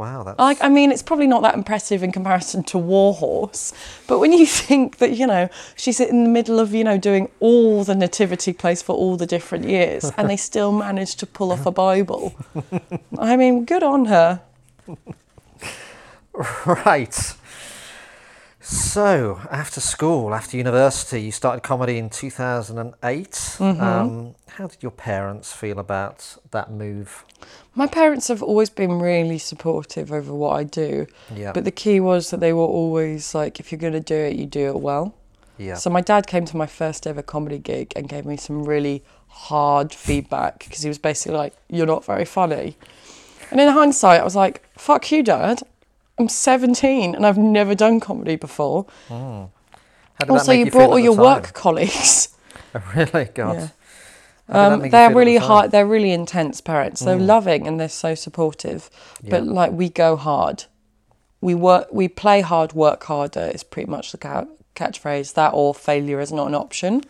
[0.00, 3.74] Wow, that's Like, I mean, it's probably not that impressive in comparison to Warhorse,
[4.06, 7.30] but when you think that, you know, she's in the middle of, you know, doing
[7.38, 11.52] all the nativity plays for all the different years, and they still managed to pull
[11.52, 12.34] off a Bible.
[13.18, 14.40] I mean, good on her.
[16.64, 17.34] right.
[18.62, 23.30] So, after school, after university, you started comedy in 2008.
[23.30, 23.82] Mm-hmm.
[23.82, 27.24] Um, how did your parents feel about that move?
[27.74, 31.06] My parents have always been really supportive over what I do.
[31.34, 31.52] Yeah.
[31.52, 34.36] But the key was that they were always like, if you're going to do it,
[34.36, 35.14] you do it well.
[35.56, 35.74] Yeah.
[35.74, 39.02] So my dad came to my first ever comedy gig and gave me some really
[39.28, 42.76] hard feedback because he was basically like, "You're not very funny."
[43.50, 45.62] And in hindsight, I was like, "Fuck you, dad.
[46.20, 50.98] I'm 17 and I've never done comedy before." That Also, make you you brought all
[50.98, 52.28] your the work colleagues.
[52.74, 53.24] Oh, really?
[53.34, 53.54] God.
[53.56, 53.68] Yeah.
[54.52, 55.44] How did that Um, they're really the?
[55.44, 55.46] Mm.
[55.48, 55.70] hard.
[55.72, 57.00] They're really intense parents.
[57.00, 58.90] They're loving and they're so supportive.
[59.28, 59.50] But Yeah.
[59.50, 60.64] like we go hard.
[61.40, 61.88] We work.
[61.90, 62.72] We play hard.
[62.74, 64.44] Work harder is pretty much the ca-
[64.76, 65.34] catchphrase.
[65.34, 67.02] That or failure is not an option,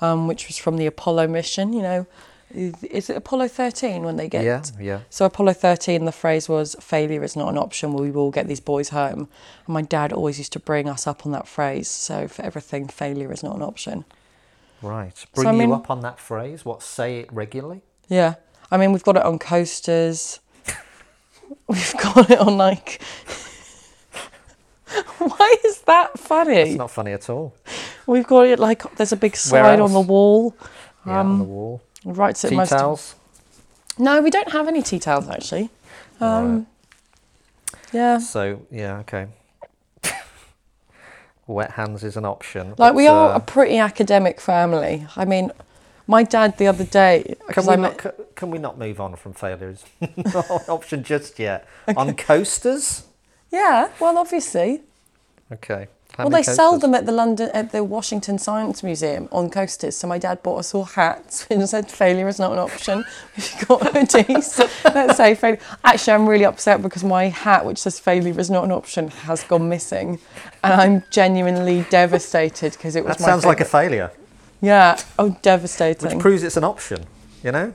[0.00, 1.72] um, which was from the Apollo mission.
[1.72, 2.06] You know,
[2.54, 4.44] is it Apollo thirteen when they get?
[4.44, 5.00] Yeah, yeah.
[5.10, 7.94] So Apollo thirteen, the phrase was failure is not an option.
[7.94, 9.28] We will get these boys home.
[9.66, 11.88] And my dad always used to bring us up on that phrase.
[11.88, 14.04] So for everything, failure is not an option.
[14.82, 15.24] Right.
[15.34, 16.64] I Bring you mean- up on that phrase?
[16.64, 17.82] What, say it regularly?
[18.08, 18.34] Yeah.
[18.70, 20.40] I mean, we've got it on coasters.
[21.68, 23.00] We've got it on like.
[25.18, 26.56] Why is that funny?
[26.56, 27.54] It's not funny at all.
[28.06, 30.54] We've got it like there's a big sign on the wall.
[31.06, 31.82] Yeah, on Um, the wall.
[32.04, 32.70] Right it Tea most.
[32.70, 33.14] towels?
[33.98, 35.70] No, we don't have any tea towels actually.
[36.20, 36.66] Um,
[37.92, 38.18] Yeah.
[38.18, 39.28] So, yeah, okay.
[41.46, 42.70] wet hands is an option.
[42.70, 45.06] Like but, we are uh, a pretty academic family.
[45.16, 45.52] I mean,
[46.06, 49.32] my dad the other day Can we, not, met, can we not move on from
[49.32, 49.84] failures?
[50.00, 51.66] not an option just yet.
[51.96, 53.04] On coasters?
[53.50, 54.82] yeah, well obviously.
[55.52, 55.88] Okay.
[56.18, 59.96] Well, they sell them at the London at the Washington Science Museum on coasters.
[59.96, 63.04] So my dad bought us all hats and said failure is not an option.
[63.36, 65.58] We've got hoodies that say failure.
[65.82, 69.44] Actually, I'm really upset because my hat, which says failure is not an option, has
[69.44, 70.18] gone missing,
[70.62, 74.12] and I'm genuinely devastated because it was That my sounds like a failure,
[74.60, 74.98] yeah.
[75.18, 76.02] Oh, devastated.
[76.10, 77.04] which proves it's an option.
[77.42, 77.74] You know.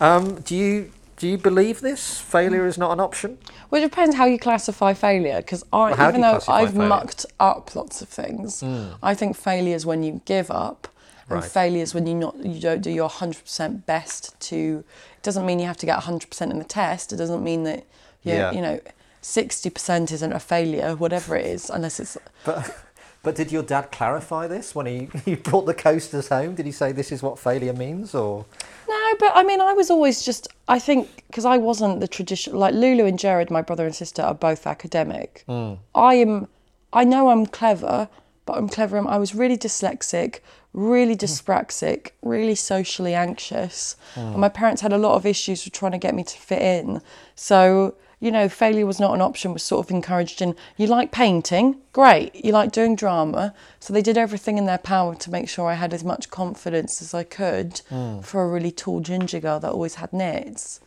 [0.00, 2.18] Um, do you do you believe this?
[2.20, 3.38] Failure is not an option.
[3.70, 5.38] Well, it depends how you classify failure.
[5.38, 6.88] Because I, Well, even though I've failure?
[6.88, 8.88] Mucked up lots of things, hmm.
[9.02, 10.88] I think failure is when you give up,
[11.28, 11.50] and Right.
[11.50, 14.84] failure is when you not you don't do your hundred percent best to.
[15.18, 17.12] It doesn't mean you have to get hundred percent in the test.
[17.12, 17.84] It doesn't mean that
[18.22, 18.52] you Yeah.
[18.52, 18.80] you know
[19.20, 22.16] sixty percent isn't a failure, whatever it is, unless it's.
[22.44, 22.74] But
[23.22, 26.54] but did your dad clarify this when he, he brought the coasters home?
[26.54, 28.46] Did he say this is what failure means, or
[28.88, 30.48] No, but I mean, I was always just.
[30.68, 32.58] I think because I wasn't the traditional.
[32.58, 35.44] Like Lulu and Jared, my brother and sister, are both academic.
[35.46, 35.74] Hmm.
[35.94, 36.48] I am.
[36.92, 38.08] I know I'm clever,
[38.46, 39.06] but I'm clever.
[39.06, 40.40] I was really dyslexic,
[40.72, 41.24] really hmm.
[41.24, 44.20] dyspraxic, really socially anxious, hmm.
[44.20, 46.62] and my parents had a lot of issues with trying to get me to fit
[46.62, 47.02] in.
[47.34, 49.52] So you know, failure was not an option.
[49.52, 50.56] Was sort of encouraged in.
[50.76, 52.34] You like painting, great.
[52.34, 55.74] You like doing drama, so they did everything in their power to make sure I
[55.74, 58.24] had as much confidence as I could mm.
[58.24, 60.80] for a really tall ginger girl that always had nits.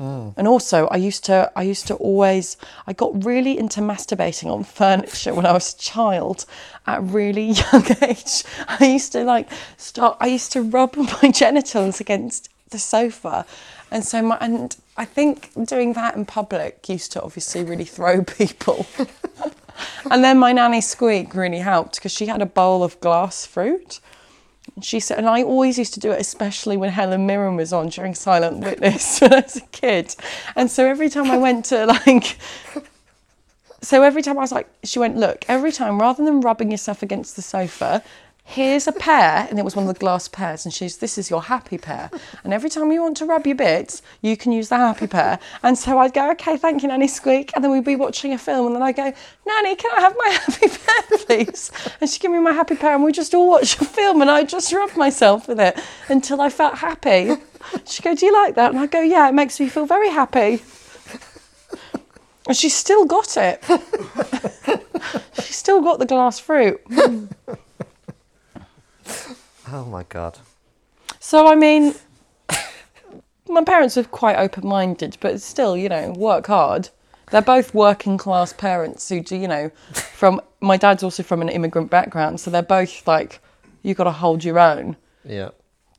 [0.00, 0.34] Mm.
[0.36, 4.64] And also, I used to, I used to always, I got really into masturbating on
[4.80, 6.44] furniture when I was a child,
[6.86, 8.44] at a really young age.
[8.68, 13.46] I used to like start, I used to rub my genitals against the sofa,
[13.90, 18.22] and so my, and I think doing that in public used to obviously really throw
[18.38, 18.86] people.
[20.10, 24.00] and then my nanny squeak really helped because she had a bowl of glass fruit.
[24.82, 27.88] She said, and I always used to do it, especially when Helen Mirren was on
[27.88, 30.14] during Silent Witness when I was a kid.
[30.54, 32.38] And so every time I went to like,
[33.80, 37.02] so every time I was like, she went, look, every time rather than rubbing yourself
[37.02, 38.02] against the sofa,
[38.46, 41.28] here's a pear, and it was one of the glass pears, and she's, this is
[41.28, 42.08] your happy pear.
[42.44, 45.40] And every time you want to rub your bits, you can use the happy pear.
[45.64, 47.50] And so I'd go, okay, thank you, Nanny Squeak.
[47.54, 49.12] And then we'd be watching a film, and then I'd go,
[49.46, 51.72] Nanny, can I have my happy pear, please?
[52.00, 54.30] And she'd give me my happy pear, and we'd just all watch a film, and
[54.30, 55.78] I'd just rub myself with it
[56.08, 57.32] until I felt happy.
[57.84, 58.70] She'd go, do you like that?
[58.70, 60.62] And I'd go, yeah, it makes me feel very happy.
[62.46, 63.62] And she's still got it.
[65.34, 66.80] she's still got the glass fruit.
[69.72, 70.38] Oh my god,
[71.20, 71.94] So I mean,
[73.48, 76.90] my parents are quite open-minded, but still, you know, work hard.
[77.30, 81.48] They're both working class parents who do, you know, from my dad's also from an
[81.48, 83.40] immigrant background, so they're both like,
[83.82, 85.50] you got to hold your own, yeah,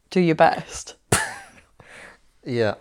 [0.10, 0.96] do your best.
[2.46, 2.76] yeah.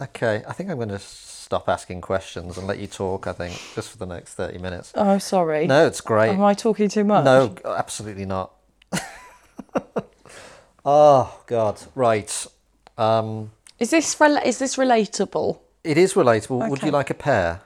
[0.00, 3.26] Okay, I think I'm going to stop asking questions and let you talk.
[3.26, 4.92] I think just for the next thirty minutes.
[4.94, 5.66] Oh, sorry.
[5.66, 6.30] No, it's great.
[6.30, 7.24] Am I talking too much?
[7.24, 8.52] No, absolutely not.
[10.84, 12.46] oh God, right.
[12.98, 15.58] Um, Is this is this relatable?
[15.84, 16.68] it is relatable.
[16.70, 17.60] Would you like a pair?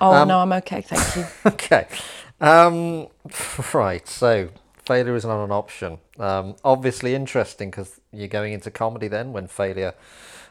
[0.00, 1.26] Oh Um, no, I'm okay, thank you.
[1.46, 1.86] okay.
[2.40, 3.08] Um,
[3.74, 4.06] right.
[4.08, 4.48] So
[4.84, 5.98] failure is not an option.
[6.18, 9.94] Um, obviously interesting because you're going into comedy then when failure,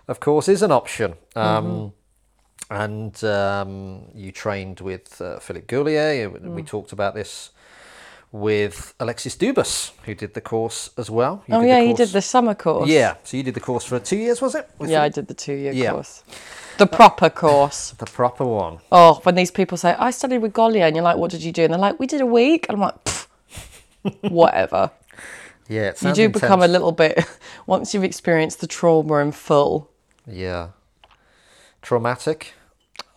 [0.08, 1.16] of course, is an option.
[1.36, 1.94] Um,
[2.70, 6.30] And um, you trained with uh, Philippe Gaulier.
[6.54, 7.52] We talked about this
[8.40, 11.44] with Alexis Dubus, who did the course as well.
[11.48, 12.90] You oh yeah, he did the summer course.
[12.90, 13.16] Yeah.
[13.24, 14.70] So you did the course for two years, was it?
[14.78, 15.92] With Yeah, I did the two-year Yeah.
[15.92, 16.24] course.
[16.78, 17.92] The proper course.
[17.98, 18.80] The proper one.
[18.92, 21.52] Oh, when these people say, I studied with Gaulier, and you're like, what did you
[21.52, 21.64] do?
[21.64, 22.68] And they're like, we did a week.
[22.70, 22.96] And I'm like,
[24.32, 24.92] whatever.
[25.68, 25.94] Yeah.
[26.02, 27.26] You do become a little bit,
[27.66, 29.90] once you've experienced the trauma in full.
[30.26, 30.70] Yeah.
[31.82, 32.54] Traumatic.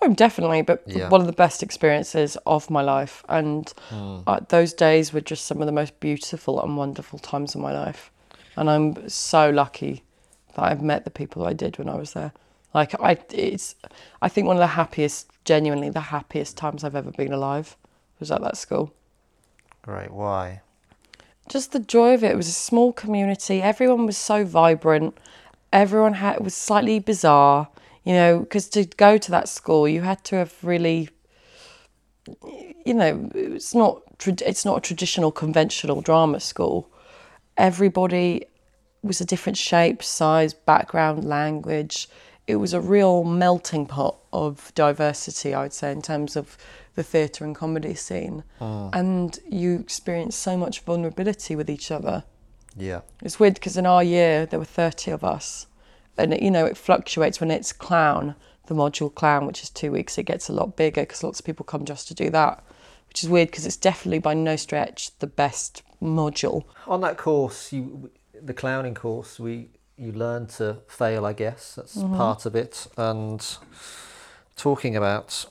[0.03, 1.09] Oh, definitely, but Yeah.
[1.09, 3.23] one of the best experiences of my life.
[3.29, 3.73] And
[4.27, 7.73] uh, those days were just some of the most beautiful and wonderful times of my
[7.73, 8.11] life.
[8.57, 10.03] And I'm so lucky
[10.55, 12.33] that I've met the people I did when I was there.
[12.73, 13.75] Like I, it's,
[14.23, 17.77] I think one of the happiest, genuinely the happiest times I've ever been alive
[18.19, 18.93] was at that school.
[19.83, 20.11] Great.
[20.13, 20.61] Why?
[21.49, 22.31] just the joy of it.
[22.31, 23.61] It was a small community.
[23.61, 25.19] Everyone was so vibrant.
[25.73, 27.69] Everyone had it was slightly bizarre,
[28.05, 31.09] you know, because to go to that school, you had to have really,
[32.85, 36.91] you know, it's not it's not a traditional conventional drama school.
[37.57, 38.45] Everybody
[39.03, 42.09] was a different shape, size, background, language.
[42.47, 46.81] It was a real melting pot of diversity, I would say, in terms of the
[47.01, 48.91] the theatre and comedy scene, ah.
[48.93, 52.25] and you experience so much vulnerability with each other.
[52.77, 53.01] Yeah.
[53.23, 55.67] It's weird because in our year there were 30 of us,
[56.17, 58.35] and it, you know it fluctuates when it's clown,
[58.67, 60.19] the module clown, which is two weeks.
[60.19, 62.65] It gets a lot bigger because lots of people come just to do that,
[63.09, 66.65] which is weird because it's definitely by no stretch the best module.
[66.87, 68.11] On that course, you
[68.43, 71.27] the clowning course, we you learn to fail.
[71.27, 72.17] I guess that's mm-hmm.
[72.17, 72.87] part of it.
[72.97, 73.45] And
[74.57, 75.45] talking about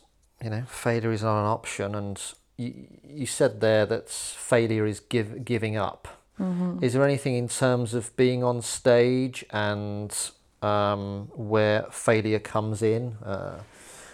[0.44, 2.22] you know failure is not an option, and
[2.58, 6.08] you you said there that failure is give, giving up.
[6.40, 6.84] Mm-hmm.
[6.84, 10.16] Is there anything in terms of being on stage and
[10.62, 13.16] um, where failure comes in?
[13.24, 13.60] Uh,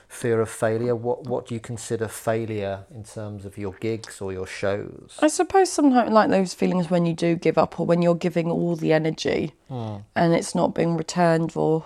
[0.07, 0.95] fear of failure.
[0.95, 5.17] What what do you consider failure in terms of your gigs or your shows?
[5.21, 8.49] I suppose sometimes like those feelings when you do give up or when you're giving
[8.49, 11.85] all the energy and it's not being returned or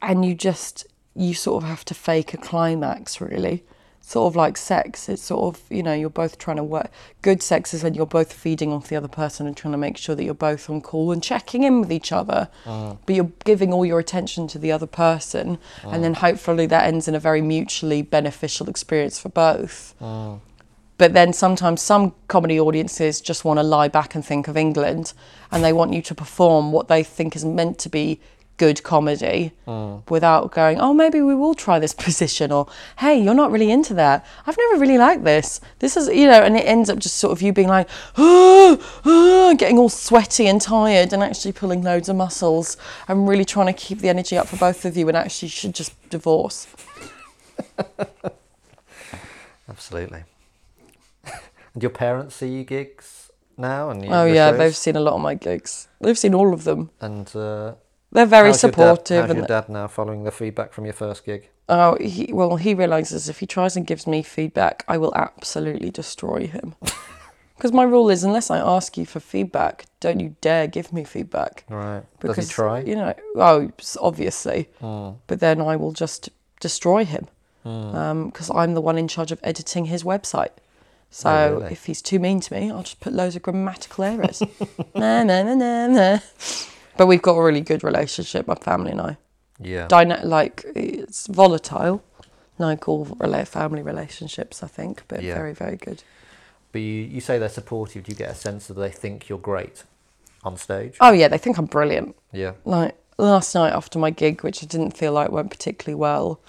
[0.00, 3.64] and you just you sort of have to fake a climax really.
[4.08, 5.06] Sort of like sex.
[5.10, 6.90] It's sort of, you know, you're both trying to work
[7.20, 9.98] good sex is when you're both feeding off the other person and trying to make
[9.98, 12.48] sure that you're both on call and checking in with each other.
[12.64, 12.96] Uh-huh.
[13.04, 15.98] But you're giving all your attention to the other person and uh-huh.
[15.98, 19.94] then hopefully that ends in a very mutually beneficial experience for both.
[20.00, 20.36] Uh-huh.
[20.96, 25.12] But then sometimes some comedy audiences just want to lie back and think of England
[25.52, 28.20] and they want you to perform what they think is meant to be
[28.58, 29.52] good comedy
[30.08, 32.66] without going, oh, maybe we will try this position or,
[32.98, 34.26] hey, you're not really into that.
[34.46, 35.60] I've never really liked this.
[35.78, 38.76] This is, you know, and it ends up just sort of you being like, ah,
[39.06, 43.66] ah, getting all sweaty and tired and actually pulling loads of muscles and really trying
[43.66, 46.66] to keep the energy up for both of you and actually should just divorce.
[49.68, 50.24] Absolutely.
[51.74, 54.58] and your parents see you gigs now, and you, Oh yeah, shows?
[54.58, 55.88] they've seen a lot of my gigs.
[56.00, 56.90] They've seen all of them.
[57.00, 57.74] And uh,
[58.10, 59.20] They're very how's your dad- supportive.
[59.22, 61.48] how's and your dad now following the feedback from your first gig?
[61.68, 65.90] oh, he, well, he realizes if he tries and gives me feedback, I will absolutely
[65.90, 66.74] destroy him.
[67.58, 71.02] Because my rule is, unless I ask you for feedback, don't you dare give me
[71.02, 71.64] feedback.
[71.68, 72.04] Right.
[72.20, 72.80] Because Does he try?
[72.82, 74.68] You know, oh, obviously.
[74.80, 75.10] Hmm.
[75.26, 76.28] But then I will just
[76.60, 77.26] destroy him
[77.64, 77.68] hmm.
[77.68, 80.52] um, because I'm the one in charge of editing his website.
[80.52, 80.62] Oh,
[81.10, 81.72] so Oh, really?
[81.72, 84.40] if he's too mean to me, I'll just put loads of grammatical errors.
[84.94, 86.18] nah, nah, nah, nah, nah.
[86.98, 89.16] But we've got a really good relationship, my family and I.
[89.60, 89.86] yeah.
[89.88, 92.02] Dyna- like it's volatile,
[92.58, 95.34] like all rela- family relationships, I think, but Yeah.
[95.34, 96.02] very, very good.
[96.72, 98.04] But you, you say they're supportive.
[98.04, 99.84] Do you get a sense that they think you're great
[100.44, 100.96] on stage?
[101.00, 102.14] Oh yeah, they think I'm brilliant.
[102.32, 102.52] Yeah.
[102.64, 106.40] like last night after my gig, which I didn't feel like went particularly well,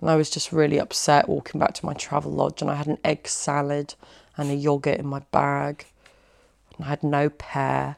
[0.00, 2.86] and I was just really upset walking back to my travel lodge, and I had
[2.86, 3.94] an egg salad
[4.36, 5.86] and a yogurt in my bag,
[6.76, 7.96] and I had no pear.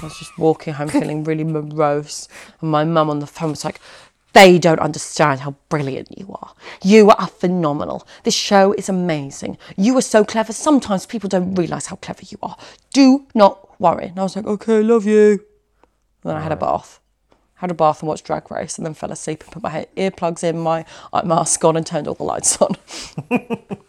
[0.00, 2.28] I was just walking home feeling really morose,
[2.60, 3.80] and my mum on the phone was like.
[4.34, 6.52] They don't understand how brilliant you are.
[6.84, 8.06] You are phenomenal.
[8.24, 9.56] This show is amazing.
[9.76, 10.52] You are so clever.
[10.52, 12.56] Sometimes people don't realise how clever you are.
[12.92, 14.08] Do not worry.
[14.08, 15.30] And I was like, okay, love you.
[16.22, 17.00] And then I had a bath.
[17.54, 20.44] Had a bath and watched Drag Race and then fell asleep and put my earplugs
[20.44, 22.76] in, my eye mask on and turned all the lights on.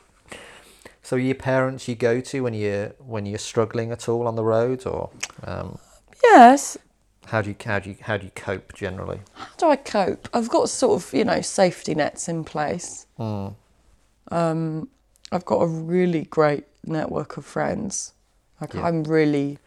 [1.09, 4.35] So are your parents you go to when you're when you're struggling at all on
[4.35, 5.09] the road, or
[5.43, 5.79] um,
[6.23, 6.77] yes.
[7.27, 9.19] how do you how do you how do you cope generally?
[9.33, 10.27] How do I cope?
[10.33, 13.05] I've got sort of, you know, safety nets in place.
[14.31, 14.89] Um,
[15.31, 18.13] I've got a really great network of friends.
[18.59, 18.83] Like Yeah.
[18.83, 19.59] I'm really,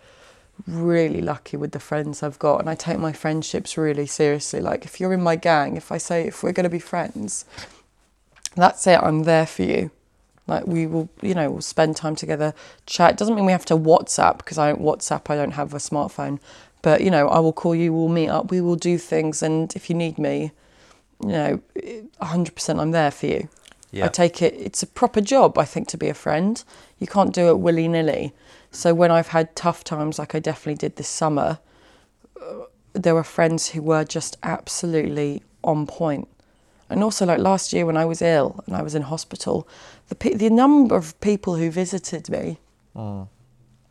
[0.67, 4.61] really lucky with the friends I've got, and I take my friendships really seriously.
[4.61, 7.45] Like if you're in my gang, if I say if we're going to be friends,
[8.57, 8.99] that's it.
[9.03, 9.91] I'm there for you.
[10.47, 12.53] Like we will, you know, we'll spend time together,
[12.87, 13.17] chat.
[13.17, 15.31] Doesn't mean we have to WhatsApp because I don't WhatsApp.
[15.31, 16.41] I don't have a smartphone,
[16.83, 17.93] but you know, I will call you.
[17.93, 18.51] We'll meet up.
[18.51, 20.51] We will do things, and if you need me,
[21.21, 21.61] you know,
[22.21, 23.49] hundred percent, I'm there for you.
[23.93, 24.07] Yeah.
[24.07, 24.55] I take it.
[24.55, 26.63] It's a proper job, I think, to be a friend.
[26.99, 28.33] You can't do it willy nilly.
[28.71, 31.59] So when I've had tough times, like I definitely did this summer,
[32.41, 36.27] uh, there were friends who were just absolutely on point.
[36.93, 39.67] And also, like last year when I was ill and I was in hospital,
[40.09, 42.59] the pe- the number of people who visited me,
[42.95, 43.27] mm.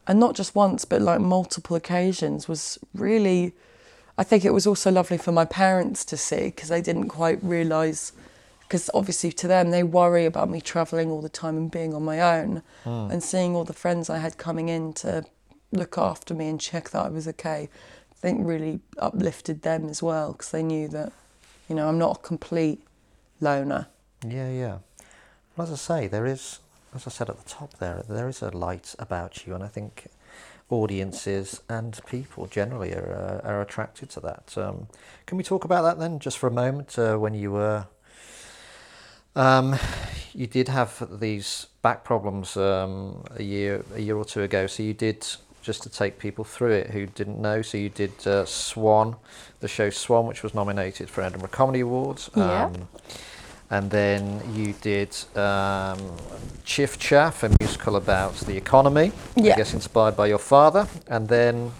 [0.07, 3.53] and not just once, but like multiple occasions, was really.
[4.17, 7.39] I think it was also lovely for my parents to see because they didn't quite
[7.41, 8.13] realise.
[8.61, 12.03] Because obviously, to them, they worry about me travelling all the time and being on
[12.03, 13.11] my own, mm.
[13.11, 15.25] and seeing all the friends I had coming in to
[15.71, 17.69] look after me and check that I was okay.
[18.11, 21.11] I think really uplifted them as well because they knew that,
[21.67, 22.81] you know, I'm not a complete
[23.41, 23.87] loner.
[24.25, 24.77] Yeah, yeah.
[25.55, 26.59] Well, as I say, there is,
[26.95, 29.67] as I said at the top there, there is a light about you, and I
[29.67, 30.07] think
[30.69, 34.57] audiences and people generally are uh, are attracted to that.
[34.57, 34.87] Um,
[35.25, 37.87] can we talk about that then, just for a moment, uh, when you were
[39.35, 39.75] Um,
[40.33, 44.67] you did have these back problems um, a year a year or two ago.
[44.67, 45.25] So you did
[45.61, 47.61] just to take people through it who didn't know.
[47.61, 49.15] So you did uh, Swan,
[49.59, 52.29] the show Swan, which was nominated for Edinburgh Comedy Awards.
[52.35, 52.65] Yeah.
[52.65, 52.87] Um,
[53.71, 55.97] and then you did um,
[56.65, 59.53] Chiff Chaff, a musical about the economy, Yeah.
[59.53, 60.87] I guess inspired by your father.
[61.07, 61.71] And then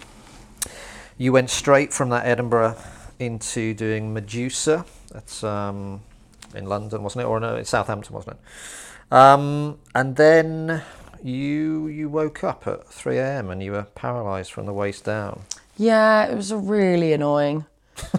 [1.17, 2.77] you went straight from that Edinburgh
[3.19, 4.85] into doing Medusa.
[5.11, 5.99] That's um,
[6.55, 7.27] in London, wasn't it?
[7.27, 9.13] Or no, in Southampton, wasn't it?
[9.13, 10.81] Um, and then
[11.21, 13.49] you you woke up at 3 a.m.
[13.49, 15.41] and you were paralysed from the waist down.
[15.77, 17.65] Yeah, it was really annoying.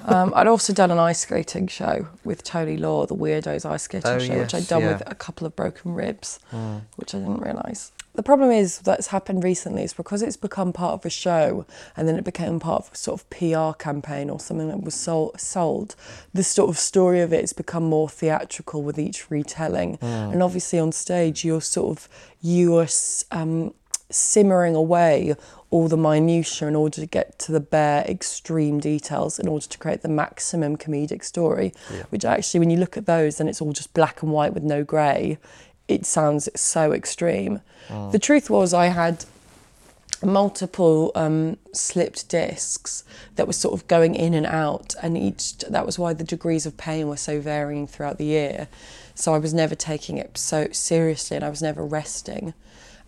[0.05, 4.11] Um, I'd also done an ice skating show with Tony Law, the Weirdos ice skating
[4.11, 4.93] Oh, show, which I'd done yeah.
[4.93, 6.39] with a couple of broken ribs,
[6.97, 7.93] which I didn't realise.
[8.15, 11.65] The problem is that's happened recently is because it's become part of a show
[11.97, 14.95] and then it became part of a sort of PR campaign or something that was
[14.95, 15.97] sold, sold
[16.35, 19.99] the sort of story of it has become more theatrical with each retelling.
[20.03, 22.09] And obviously on stage, you're sort of,
[22.43, 22.89] you are
[23.31, 23.73] um,
[24.13, 25.35] simmering away
[25.71, 29.79] all the minutiae in order to get to the bare extreme details in order to
[29.79, 31.73] create the maximum comedic story
[32.11, 34.63] which actually when you look at those then it's all just black and white with
[34.63, 35.39] no grey.
[35.89, 37.61] It sounds so extreme.
[38.13, 39.25] The truth was i had
[40.25, 43.05] multiple um, slipped discs
[43.37, 46.65] that were sort of going in and out and each that was why the degrees
[46.65, 48.69] of pain were so varying throughout the year.
[49.15, 52.55] So i was never taking it so seriously and i was never resting.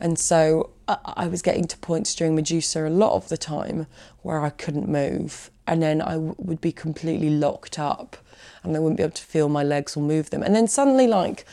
[0.00, 3.86] And so I, was getting to points during medusa a lot of the time
[4.22, 8.16] where i couldn't move and then i w- would be completely locked up
[8.62, 11.06] and i wouldn't be able to feel my legs or move them and then suddenly
[11.06, 11.46] like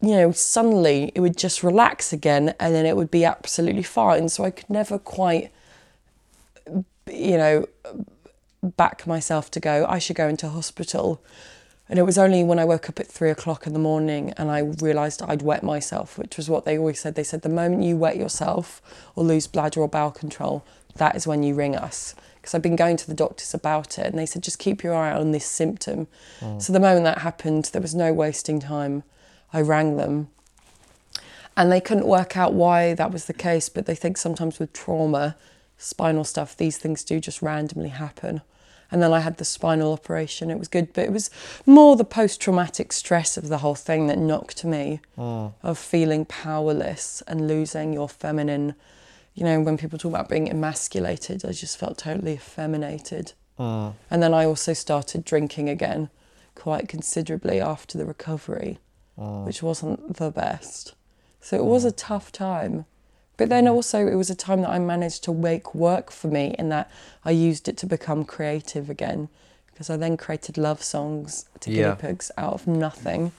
[0.00, 4.28] you know, suddenly it would just relax again and then it would be absolutely fine.
[4.28, 5.50] So I could never quite,
[7.06, 7.66] you know,
[8.62, 11.22] back myself to go, I should go into hospital.
[11.88, 14.50] And it was only when I woke up at three o'clock in the morning and
[14.50, 17.14] I realised I'd wet myself, which was what they always said.
[17.14, 18.82] They said, the moment you wet yourself
[19.14, 20.64] or lose bladder or bowel control,
[20.96, 22.16] that is when you ring us.
[22.36, 24.94] Because I've been going to the doctors about it and they said, just keep your
[24.94, 26.08] eye on this symptom.
[26.40, 26.60] Mm.
[26.60, 29.04] So the moment that happened, there was no wasting time.
[29.52, 30.28] I rang them
[31.56, 34.72] and they couldn't work out why that was the case but they think sometimes with
[34.72, 35.36] trauma
[35.78, 38.42] spinal stuff these things do just randomly happen
[38.90, 40.50] and then i had the spinal operation.
[40.50, 41.30] It was good but it was
[41.64, 45.48] more the post-traumatic stress of the whole thing that knocked me hmm.
[45.62, 48.74] of feeling powerless and losing your feminine.
[49.34, 53.32] You know when people talk about being emasculated i just felt totally effeminated.
[53.56, 53.88] Hmm.
[54.10, 56.10] And then i also started drinking again
[56.54, 58.78] quite considerably after the recovery
[59.16, 59.44] hmm.
[59.44, 60.94] which wasn't the best.
[61.40, 62.86] So it was a tough time.
[63.36, 63.72] But then mm.
[63.72, 66.90] also, it was a time that I managed to make work for me in that
[67.24, 69.28] I used it to become creative again.
[69.72, 71.82] Because I then created love songs to Yeah.
[71.82, 73.32] guinea pigs out of nothing.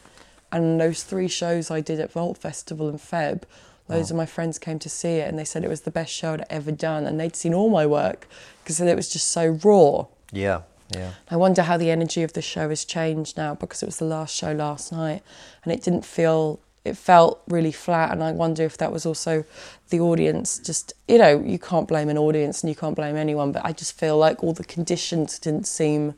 [0.52, 3.42] And those three shows I did at Vault Festival in Feb,
[3.90, 6.14] loads of my friends came to see it and they said it was the best
[6.14, 7.06] show I'd ever done.
[7.06, 8.28] And they'd seen all my work
[8.64, 10.06] because it was just so raw.
[10.32, 10.62] Yeah,
[10.94, 11.12] yeah.
[11.32, 14.06] I wonder how the energy of the show has changed now because it was the
[14.06, 15.24] last show last night
[15.64, 19.44] and it didn't feel it felt really flat and I wonder if that was also
[19.90, 23.52] the audience just you know you can't blame an audience and you can't blame anyone
[23.52, 26.14] but I just feel like all the conditions didn't seem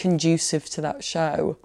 [0.00, 1.58] conducive to that show.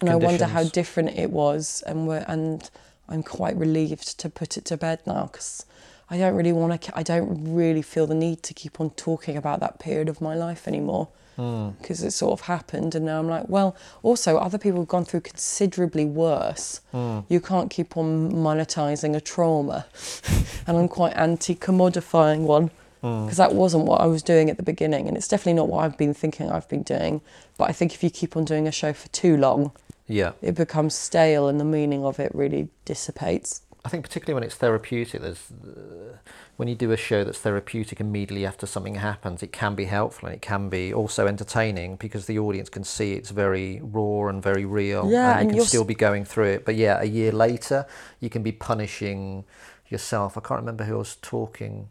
[0.00, 2.70] And I wonder how different it was and we're, and
[3.08, 5.64] I'm quite relieved to put it to bed now because
[6.08, 9.36] I don't really want to I don't really feel the need to keep on talking
[9.36, 11.70] about that period of my life anymore Hmm.
[11.80, 15.04] because it sort of happened and now I'm like well also other people have gone
[15.04, 16.80] through considerably worse.
[16.92, 17.20] Hmm.
[17.28, 19.86] You can't keep on monetizing a trauma.
[20.66, 22.70] And I'm quite anti commodifying one
[23.00, 23.24] hmm.
[23.24, 25.84] because that wasn't what I was doing at the beginning and it's definitely not what
[25.84, 27.22] I've been thinking I've been doing.
[27.56, 29.72] But I think if you keep on doing a show for too long
[30.06, 30.32] Yeah.
[30.42, 33.62] it becomes stale and the meaning of it really dissipates.
[33.84, 36.18] I think particularly when it's therapeutic, there's uh,
[36.56, 40.26] when you do a show that's therapeutic immediately after something happens, it can be helpful
[40.28, 44.42] and it can be also entertaining because the audience can see it's very raw and
[44.42, 46.64] very real, Yeah, and you and can still be going through it.
[46.66, 47.86] But yeah, a year later,
[48.20, 49.44] you can be punishing
[49.88, 50.36] yourself.
[50.36, 51.88] I can't remember who I was talking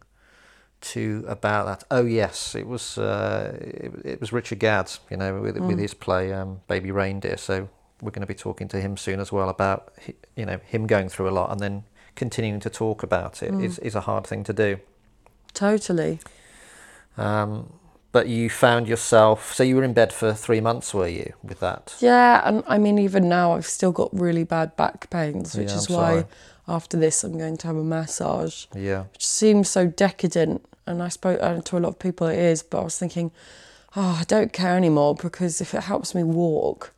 [0.81, 1.83] to about that.
[1.89, 5.93] Oh yes, it was uh, it, it was Richard Gadd, you know, with with his
[5.95, 7.37] play um, Baby Reindeer.
[7.37, 7.67] So
[8.01, 9.93] we're going to be talking to him soon as well about
[10.39, 11.83] you know him going through a lot and then
[12.15, 14.79] continuing to talk about it is is a hard thing to do.
[15.53, 16.19] Totally.
[17.17, 17.73] Um,
[18.11, 19.53] but you found yourself.
[19.53, 21.95] So you were in bed for three months, were you, with that?
[21.99, 25.77] Yeah, and I mean, even now, I've still got really bad back pains, which Yeah,
[25.77, 26.25] is why
[26.67, 29.03] after this, I'm going to have a massage, Yeah.
[29.13, 30.65] which seems so decadent.
[30.87, 33.31] And I spoke uh, to a lot of people, it is, but I was thinking,
[33.95, 36.91] oh, I don't care anymore because if it helps me walk,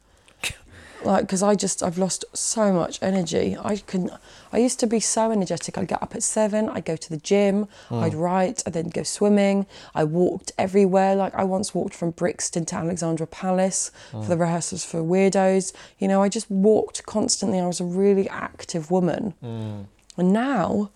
[1.05, 3.57] like because I just I've lost so much energy.
[3.59, 4.11] I can
[4.51, 5.77] I used to be so energetic.
[5.77, 6.69] I'd get up at seven.
[6.69, 7.67] I'd go to the gym.
[7.89, 7.95] Hmm.
[7.95, 8.63] I'd write.
[8.65, 9.65] I'd then go swimming.
[9.95, 11.15] I walked everywhere.
[11.15, 14.41] Like I once walked from Brixton to Alexandra Palace for the hmm.
[14.41, 15.73] rehearsals for Weirdos.
[15.99, 17.59] You know, I just walked constantly.
[17.59, 19.33] I was a really active woman.
[19.41, 19.81] Hmm.
[20.17, 20.91] And now,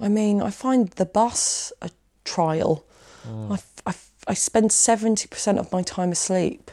[0.00, 1.90] I mean, I find the bus a
[2.24, 2.84] trial.
[3.50, 3.58] I
[4.28, 6.70] I spend 70% of my time asleep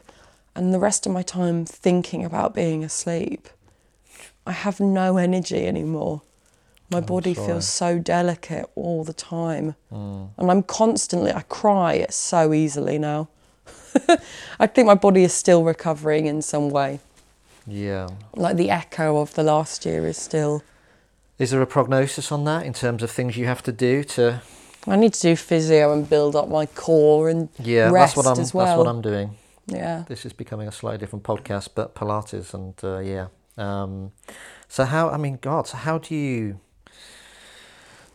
[0.55, 3.49] and the rest of my time thinking about being asleep.
[4.47, 6.21] I have no energy anymore.
[6.91, 7.47] My body sorry.
[7.47, 9.75] feels so delicate all the time.
[9.91, 10.29] Mm.
[10.37, 13.27] And I'm constantly, I cry so easily now.
[14.59, 16.99] I think my body is still recovering in some way.
[17.65, 18.07] Yeah.
[18.35, 20.63] Like the echo of the last year is still.
[21.39, 24.41] Is there a prognosis on that in terms of things you have to do to?
[24.87, 28.27] I need to do physio and build up my core and Yeah, rest that's what
[28.27, 28.39] I'm.
[28.39, 28.65] as well.
[28.67, 29.35] That's what I'm doing.
[29.67, 30.03] Yeah.
[30.07, 33.27] This is becoming a slightly different podcast, but Pilates and uh, yeah.
[33.57, 34.11] Um,
[34.67, 35.09] so how?
[35.09, 36.59] I mean, God, so how do you?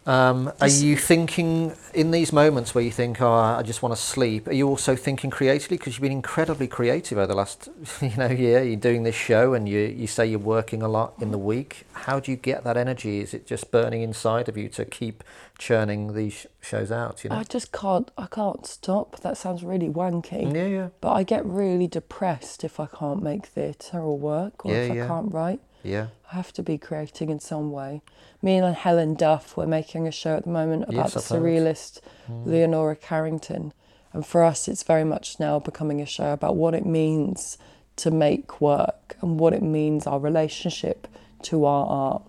[0.07, 4.01] Um, are you thinking in these moments where you think, "Oh, I just want to
[4.01, 4.49] sleep"?
[4.49, 5.77] Are you also thinking creatively?
[5.77, 7.69] Because you've been incredibly creative over the last,
[8.01, 8.63] you know, year.
[8.63, 11.85] You're doing this show, and you you say you're working a lot in the week.
[11.93, 13.21] How do you get that energy?
[13.21, 15.23] Is it just burning inside of you to keep
[15.59, 17.23] churning these sh- shows out?
[17.23, 17.37] You know.
[17.37, 18.11] I just can't.
[18.17, 19.21] I can't stop.
[19.21, 20.53] That sounds really wanky.
[20.55, 24.73] yeah, yeah, But I get really depressed if I can't make theatre or work, or
[24.73, 25.61] Yeah, if I can't write.
[25.83, 26.09] Yeah.
[26.33, 28.03] I have to be creating in some way.
[28.43, 32.01] Me and Helen Duff, we're making a show at the moment about Yes, the surrealist
[32.29, 33.73] Leonora Carrington.
[34.13, 37.59] And for us, it's very much now becoming a show about what it means
[37.97, 41.07] to make work and what it means our relationship
[41.43, 42.23] to our art.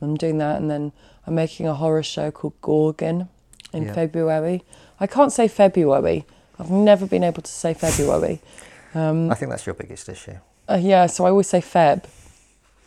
[0.00, 0.92] I'm doing that, and then
[1.26, 3.28] I'm making a horror show called Gorgon
[3.72, 3.94] in Yeah.
[3.94, 4.64] February.
[5.00, 6.24] I can't say February.
[6.58, 8.40] I've never been able to say February.
[8.96, 10.36] Um, I think that's your biggest issue.
[10.70, 12.04] uh, yeah, so I always say Feb.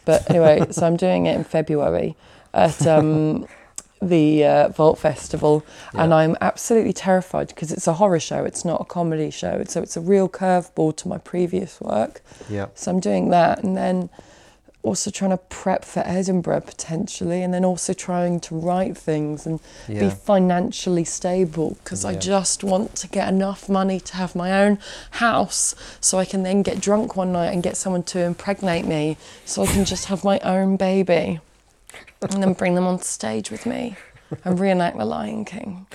[0.07, 2.15] But anyway, so I'm doing it in February
[2.53, 3.45] at um,
[4.01, 8.45] the uh, Vault Festival, and I'm absolutely terrified because it's a horror show.
[8.45, 9.61] It's not a comedy show.
[9.65, 12.21] So it's a real curveball to my previous work.
[12.49, 12.67] Yeah.
[12.73, 14.09] So I'm doing that, and then
[14.83, 19.59] also trying to prep for Edinburgh potentially, and then also trying to write things and
[19.87, 24.79] be financially stable because I just want to get enough money to have my own
[25.11, 29.17] house so I can then get drunk one night and get someone to impregnate me
[29.45, 31.39] so I can just have my own baby
[32.21, 33.97] and then bring them on stage with me
[34.43, 35.87] and reenact The Lion King.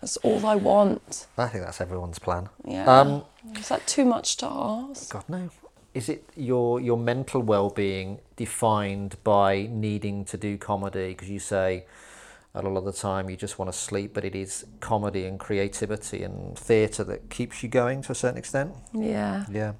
[0.00, 1.26] That's all I want.
[1.36, 2.48] I think that's everyone's plan.
[2.64, 2.86] Yeah.
[2.86, 3.24] Um,
[3.56, 5.10] Is that too much to ask?
[5.12, 5.50] God no.
[5.92, 11.08] Is it your your mental well-being defined by needing to do comedy?
[11.08, 11.86] Because you say
[12.54, 15.38] a lot of the time you just want to sleep, but it is comedy and
[15.38, 18.72] creativity and theatre that keeps you going to a certain extent.
[18.92, 19.44] Yeah.
[19.50, 19.72] Yeah.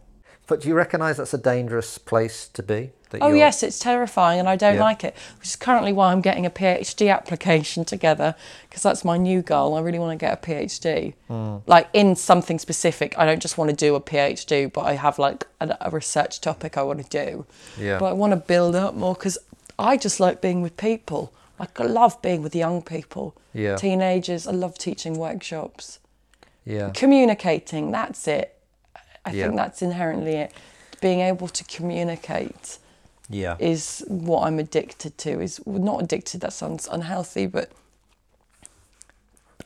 [0.47, 2.91] But do you recognise that's a dangerous place to be?
[3.21, 4.85] Oh you're- yes, it's terrifying, and I don't Yeah.
[4.85, 5.15] like it.
[5.39, 8.35] Which is currently why I'm getting a PhD application together,
[8.69, 9.75] because that's my new goal.
[9.77, 11.57] I really want to get a PhD, Hmm.
[11.67, 13.19] like in something specific.
[13.19, 16.41] I don't just want to do a PhD, but I have like a, a research
[16.41, 17.47] topic I want to do.
[17.79, 17.99] Yeah.
[17.99, 19.39] But I want to build up more because
[19.79, 21.33] I just like being with people.
[21.59, 23.77] Like I love being with young people, Yeah.
[23.77, 24.47] teenagers.
[24.47, 25.99] I love teaching workshops
[26.65, 26.91] Yeah.
[26.95, 28.55] communicating that's it
[29.25, 29.45] i Yeah.
[29.45, 30.53] think that's inherently it
[31.01, 32.79] being able to communicate
[33.33, 33.57] Yeah.
[33.61, 37.71] is what i'm addicted to is not addicted that sounds unhealthy but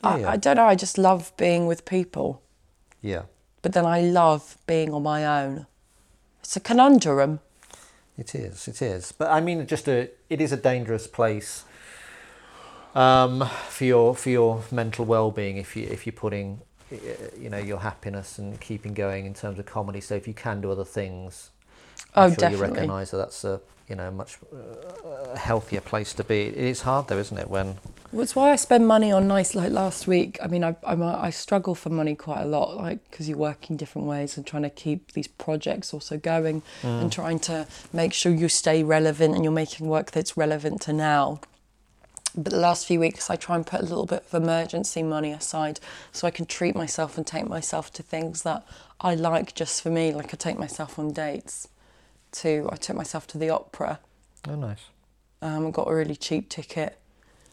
[0.03, 0.29] I, yeah.
[0.29, 2.41] I don't know i just love being with people
[3.01, 3.23] Yeah.
[3.63, 5.65] but then i love being on my own
[6.41, 7.39] it's a conundrum
[8.17, 8.67] It is.
[8.67, 9.11] It is.
[9.11, 10.09] But I mean, just a.
[10.29, 11.65] It is a dangerous place.
[12.93, 16.61] Um, for your for your mental well-being, if you if you're putting,
[17.37, 19.99] you know, your happiness and keeping going in terms of comedy.
[20.01, 21.51] So if you can do other things,
[22.15, 22.67] I'm Oh, sure definitely.
[22.67, 23.59] you recognise that that's a
[23.89, 26.43] you know much uh, healthier place to be.
[26.47, 27.49] It is hard though, isn't it?
[27.49, 27.75] When
[28.11, 29.53] Well, it's why I spend money on nice.
[29.53, 32.77] Like last week, I mean, I I'm a, I struggle for money quite a lot,
[32.77, 37.11] like because you're working different ways and trying to keep these projects also going and
[37.11, 41.39] trying to make sure you stay relevant and you're making work that's relevant to now.
[42.37, 45.31] But the last few weeks, I try and put a little bit of emergency money
[45.31, 45.79] aside
[46.11, 48.65] so I can treat myself and take myself to things that
[48.99, 50.11] I like just for me.
[50.13, 51.67] Like I take myself on dates.
[52.41, 53.99] To I took myself to the opera.
[54.47, 54.85] oh nice.
[55.41, 56.97] Um, got a really cheap ticket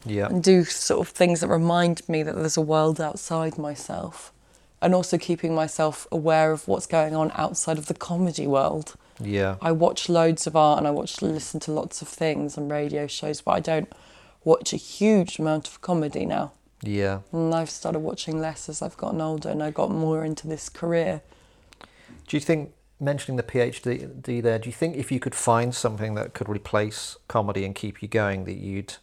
[0.06, 0.26] Yeah.
[0.28, 4.32] and do sort of things that remind me that there's a world outside myself
[4.80, 8.94] and also keeping myself aware of what's going on outside of the comedy world.
[9.20, 9.56] Yeah.
[9.60, 13.06] I watch loads of art and I watch listen to lots of things and radio
[13.06, 13.92] shows, but I don't
[14.42, 16.52] watch a huge amount of comedy now.
[16.82, 17.20] Yeah.
[17.30, 20.68] And I've started watching less as I've gotten older and I got more into this
[20.68, 21.20] career.
[22.26, 22.72] Do you think
[23.02, 27.16] mentioning the PhD there, do you think if you could find something that could replace
[27.28, 28.94] comedy and keep you going, that you'd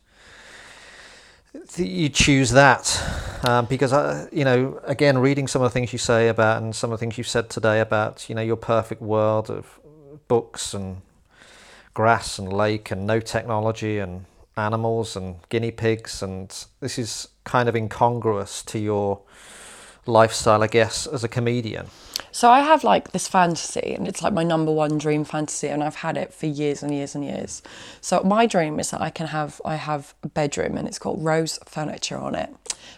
[1.53, 3.01] that you choose that?
[3.47, 6.75] Um, because I, you know, again, reading some of the things you say about and
[6.75, 9.79] some of the things you've said today about, you know, your perfect world of
[10.27, 11.01] books and
[11.93, 14.25] grass and lake and no technology and
[14.55, 19.21] animals and guinea pigs, and this is kind of incongruous to your
[20.05, 21.87] lifestyle, I guess, as a comedian.
[22.31, 25.83] So I have like this fantasy, and it's like my number one dream fantasy, and
[25.83, 27.61] I've had it for years and years and years.
[28.01, 31.21] So my dream is that I can have I have a bedroom, and it's got
[31.21, 32.49] rose furniture on it,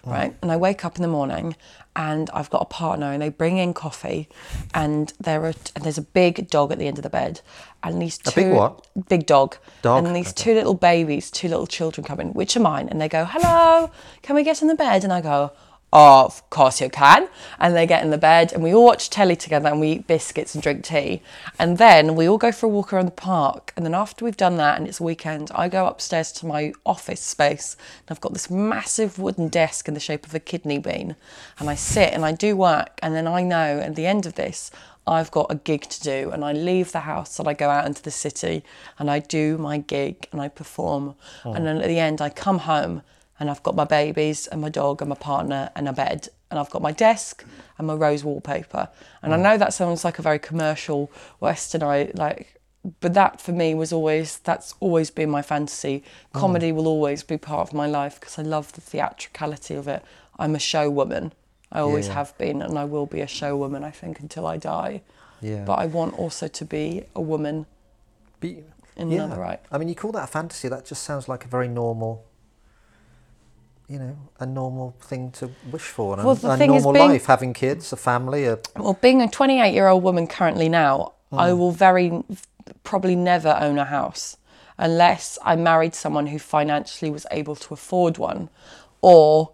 [0.06, 0.12] mm.
[0.12, 0.36] right?
[0.42, 1.56] And I wake up in the morning,
[1.96, 4.28] and I've got a partner, and they bring in coffee,
[4.74, 7.42] and there are and there's a big dog at the end of the bed,
[7.84, 8.86] and these two big what?
[9.10, 10.44] big dog, Dog, and these okay.
[10.44, 13.92] two little babies, two little children come in, which are mine, and they go, "Hello,
[14.22, 15.52] can we get in the bed?" And I go.
[15.94, 17.28] Oh, of course you can.
[17.60, 20.08] And they get in the bed and we all watch telly together and we eat
[20.08, 21.22] biscuits and drink tea.
[21.60, 23.74] And then we all go for a walk around the park.
[23.76, 26.72] And then after we've done that and it's a weekend, I go upstairs to my
[26.86, 30.78] office space and I've got this massive wooden desk in the shape of a kidney
[30.78, 31.18] bean.
[31.60, 32.98] And I sit and I do work.
[33.04, 34.72] And then I know at the end of this,
[35.06, 37.86] I've got a gig to do and I leave the house and I go out
[37.86, 38.64] into the city
[38.98, 41.16] and I do my gig and I perform.
[41.44, 41.54] Oh.
[41.54, 43.02] And then at the end, I come home
[43.42, 46.60] and I've got my babies and my dog and my partner and a bed and
[46.60, 47.44] I've got my desk
[47.80, 48.88] and my rose wallpaper.
[49.24, 49.42] And I mm.
[49.42, 51.12] know that sounds like a very commercial
[51.42, 52.62] westernized like
[53.00, 56.04] but that for me was always that's always been my fantasy.
[56.36, 56.40] Mm.
[56.40, 60.04] Comedy will always be part of my life because I love the theatricality of it.
[60.38, 61.34] I'm a show woman.
[61.72, 62.14] I always yeah.
[62.14, 65.02] have been and I will be a show woman I think until I die.
[65.42, 65.64] Yeah.
[65.66, 67.66] But I want also to be a woman
[68.40, 68.64] Be,
[68.96, 69.60] in another right.
[69.72, 70.68] I mean, you call that a fantasy.
[70.68, 72.24] That just sounds like a very normal,
[73.92, 76.14] you know, a normal thing to wish for.
[76.18, 78.46] and Well, a, a normal being- life, having kids, a family.
[78.46, 81.58] A, Well, being a 28 year old woman currently now, I mm.
[81.58, 82.24] will very
[82.84, 84.38] probably never own a house
[84.78, 88.50] unless I married someone who financially was able to afford one,
[89.02, 89.52] or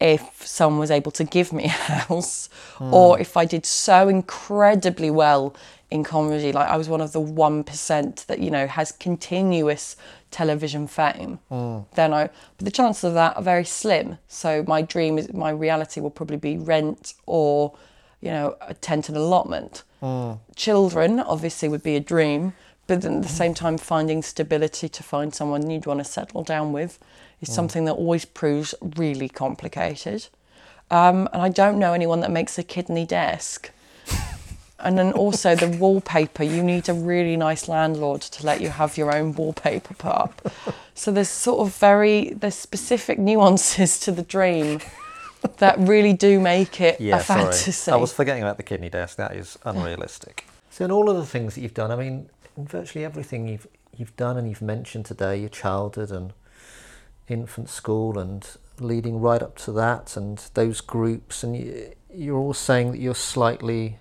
[0.00, 2.92] if someone was able to give me a house, hmm.
[2.92, 5.54] or if I did so incredibly well
[5.90, 9.96] in comedy, like I was one of the 1% that, you know, has continuous
[10.30, 11.80] television fame, hmm.
[11.94, 14.18] then I, but the chances of that are very slim.
[14.28, 17.74] So my dream is, my reality will probably be rent or,
[18.20, 19.82] you know, a tent and allotment.
[20.00, 20.34] Hmm.
[20.56, 22.54] Children obviously would be a dream,
[22.86, 26.42] but then at the same time, finding stability to find someone you'd want to settle
[26.42, 26.98] down with
[27.40, 30.26] is something that always proves really complicated.
[30.90, 33.70] Um, and I don't know anyone that makes a kidney desk.
[34.82, 38.96] And then also the wallpaper, you need a really nice landlord to let you have
[38.96, 40.50] your own wallpaper put up.
[40.94, 44.80] So there's sort of very there's specific nuances to the dream
[45.58, 47.72] that really do make it yeah, a fantasy.
[47.72, 47.98] sorry.
[47.98, 49.16] I was forgetting about the kidney desk.
[49.16, 50.44] That is unrealistic.
[50.70, 53.66] so, in all of the things that you've done, I mean, in virtually everything you've
[53.96, 56.32] you've done and you've mentioned today, your childhood and
[57.30, 58.46] infant school and
[58.78, 63.14] leading right up to that and those groups, and you, you're all saying that you're
[63.14, 63.98] slightly,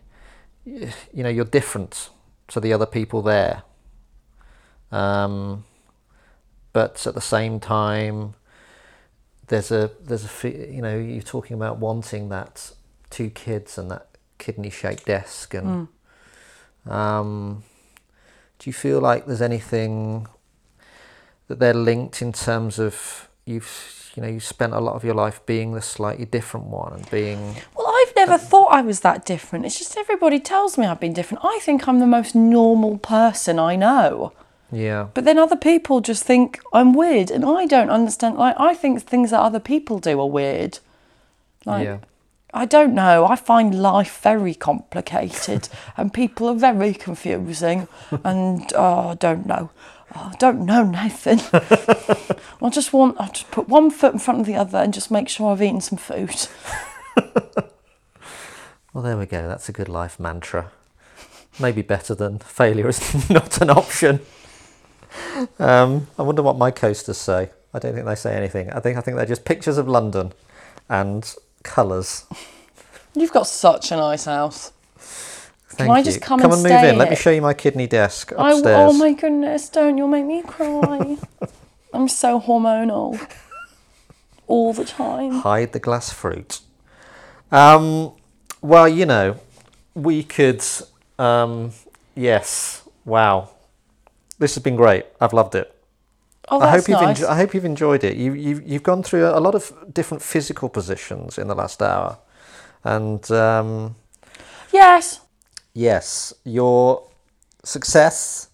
[0.66, 2.10] you know, you're different
[2.48, 3.64] to the other people there.
[4.92, 5.66] Um,
[6.74, 8.36] but at the same time,
[9.50, 12.72] there's a there's a you know you're talking about wanting that
[13.10, 14.08] two kids and that
[14.38, 15.88] kidney shaped desk and
[16.86, 17.64] um,
[18.60, 20.28] do you feel like there's anything
[21.50, 25.16] that they're linked in terms of you've you know you spent a lot of your
[25.16, 29.26] life being the slightly different one and being Well, I've never thought I was that
[29.26, 29.66] different.
[29.66, 31.44] It's just everybody tells me I've been different.
[31.44, 34.32] I think I'm the most normal person I know.
[34.72, 38.38] yeah But then other people just think I'm weird, and I don't understand.
[38.38, 40.80] Like I think things that other people do are weird.
[41.66, 41.98] Like yeah
[42.54, 43.28] I don't know.
[43.28, 47.88] I find life very complicated, and people are very confusing.
[48.24, 49.70] And oh, I don't know.
[50.16, 51.40] Oh, I don't know, Nathan.
[52.62, 55.12] I just want I just put one foot in front of the other and just
[55.12, 56.48] make sure I've eaten some food.
[58.94, 60.72] well there we go that's a good life mantra
[61.60, 64.20] maybe better than failure is not an option
[65.60, 68.98] um, I wonder what my coasters say I don't think they say anything I think
[68.98, 70.34] I think they're just pictures of London
[70.88, 72.26] and colours
[73.16, 74.72] You've got such a nice house.
[75.72, 76.04] Thank I you.
[76.04, 78.52] just come come and and move in let me show you my kidney desk I,
[78.52, 81.18] upstairs oh my goodness, don't you'll make me cry.
[81.94, 83.20] I'm so hormonal
[84.48, 85.32] all the time.
[85.32, 86.62] hide the glass fruit.
[87.52, 88.14] Um,
[88.62, 89.40] well, you know,
[89.96, 90.64] we could.
[91.18, 91.72] Um,
[92.16, 92.84] yes.
[93.06, 93.50] Wow.
[94.38, 95.06] This has been great.
[95.20, 95.74] I've loved it.
[96.50, 97.22] Oh, I that's hope you've nice.
[97.22, 98.18] enjo- I hope you've enjoyed it.
[98.18, 102.18] You, you've you've gone through a lot of different physical positions in the last hour,
[102.84, 103.96] and um,
[104.72, 105.22] yes.
[105.74, 107.08] Yes, your
[107.64, 108.50] success,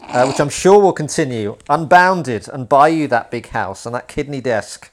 [0.00, 4.08] uh, which I'm sure will continue, unbounded, and buy you that big house and that
[4.08, 4.90] kidney desk.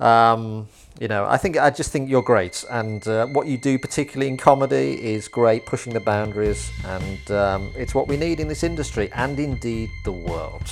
[0.00, 0.68] Um,
[1.00, 4.28] you know, I think I just think you're great, and uh, what you do, particularly
[4.28, 8.64] in comedy, is great, pushing the boundaries, and um, it's what we need in this
[8.64, 10.68] industry and indeed the world.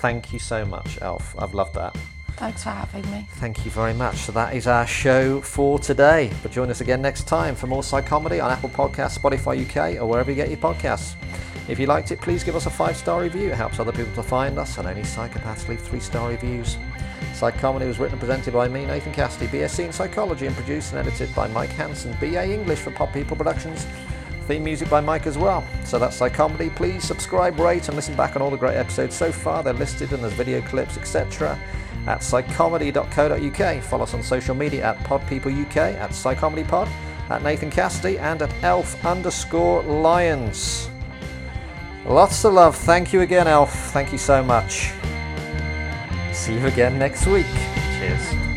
[0.00, 1.34] Thank you so much, Elf.
[1.38, 1.96] I've loved that.
[2.38, 3.26] Thanks for having me.
[3.32, 4.18] Thank you very much.
[4.18, 6.30] So that is our show for today.
[6.40, 10.06] But join us again next time for more Psychomedy on Apple Podcasts, Spotify UK, or
[10.06, 11.16] wherever you get your podcasts.
[11.68, 13.50] If you liked it, please give us a five star review.
[13.50, 16.76] It helps other people to find us, and only psychopaths leave three star reviews.
[17.32, 21.04] Psychomedy was written and presented by me, Nathan Cassidy, BSc in Psychology, and produced and
[21.04, 23.84] edited by Mike Hanson, BA English for Pod People Productions.
[24.46, 25.64] Theme music by Mike as well.
[25.84, 26.74] So that's Psychomedy.
[26.76, 29.64] Please subscribe, rate, and listen back on all the great episodes so far.
[29.64, 31.58] They're listed and there's video clips, etc.
[32.08, 33.82] at psychomedy.co.uk.
[33.82, 36.88] Follow us on social media at podpeopleuk, at psychomedypod,
[37.28, 40.88] at Nathan Cassidy, and at elf underscore lions.
[42.06, 42.74] Lots of love.
[42.74, 43.72] Thank you again, Elf.
[43.92, 44.92] Thank you so much.
[46.32, 47.46] See you again next week.
[47.98, 48.47] Cheers.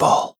[0.00, 0.39] People.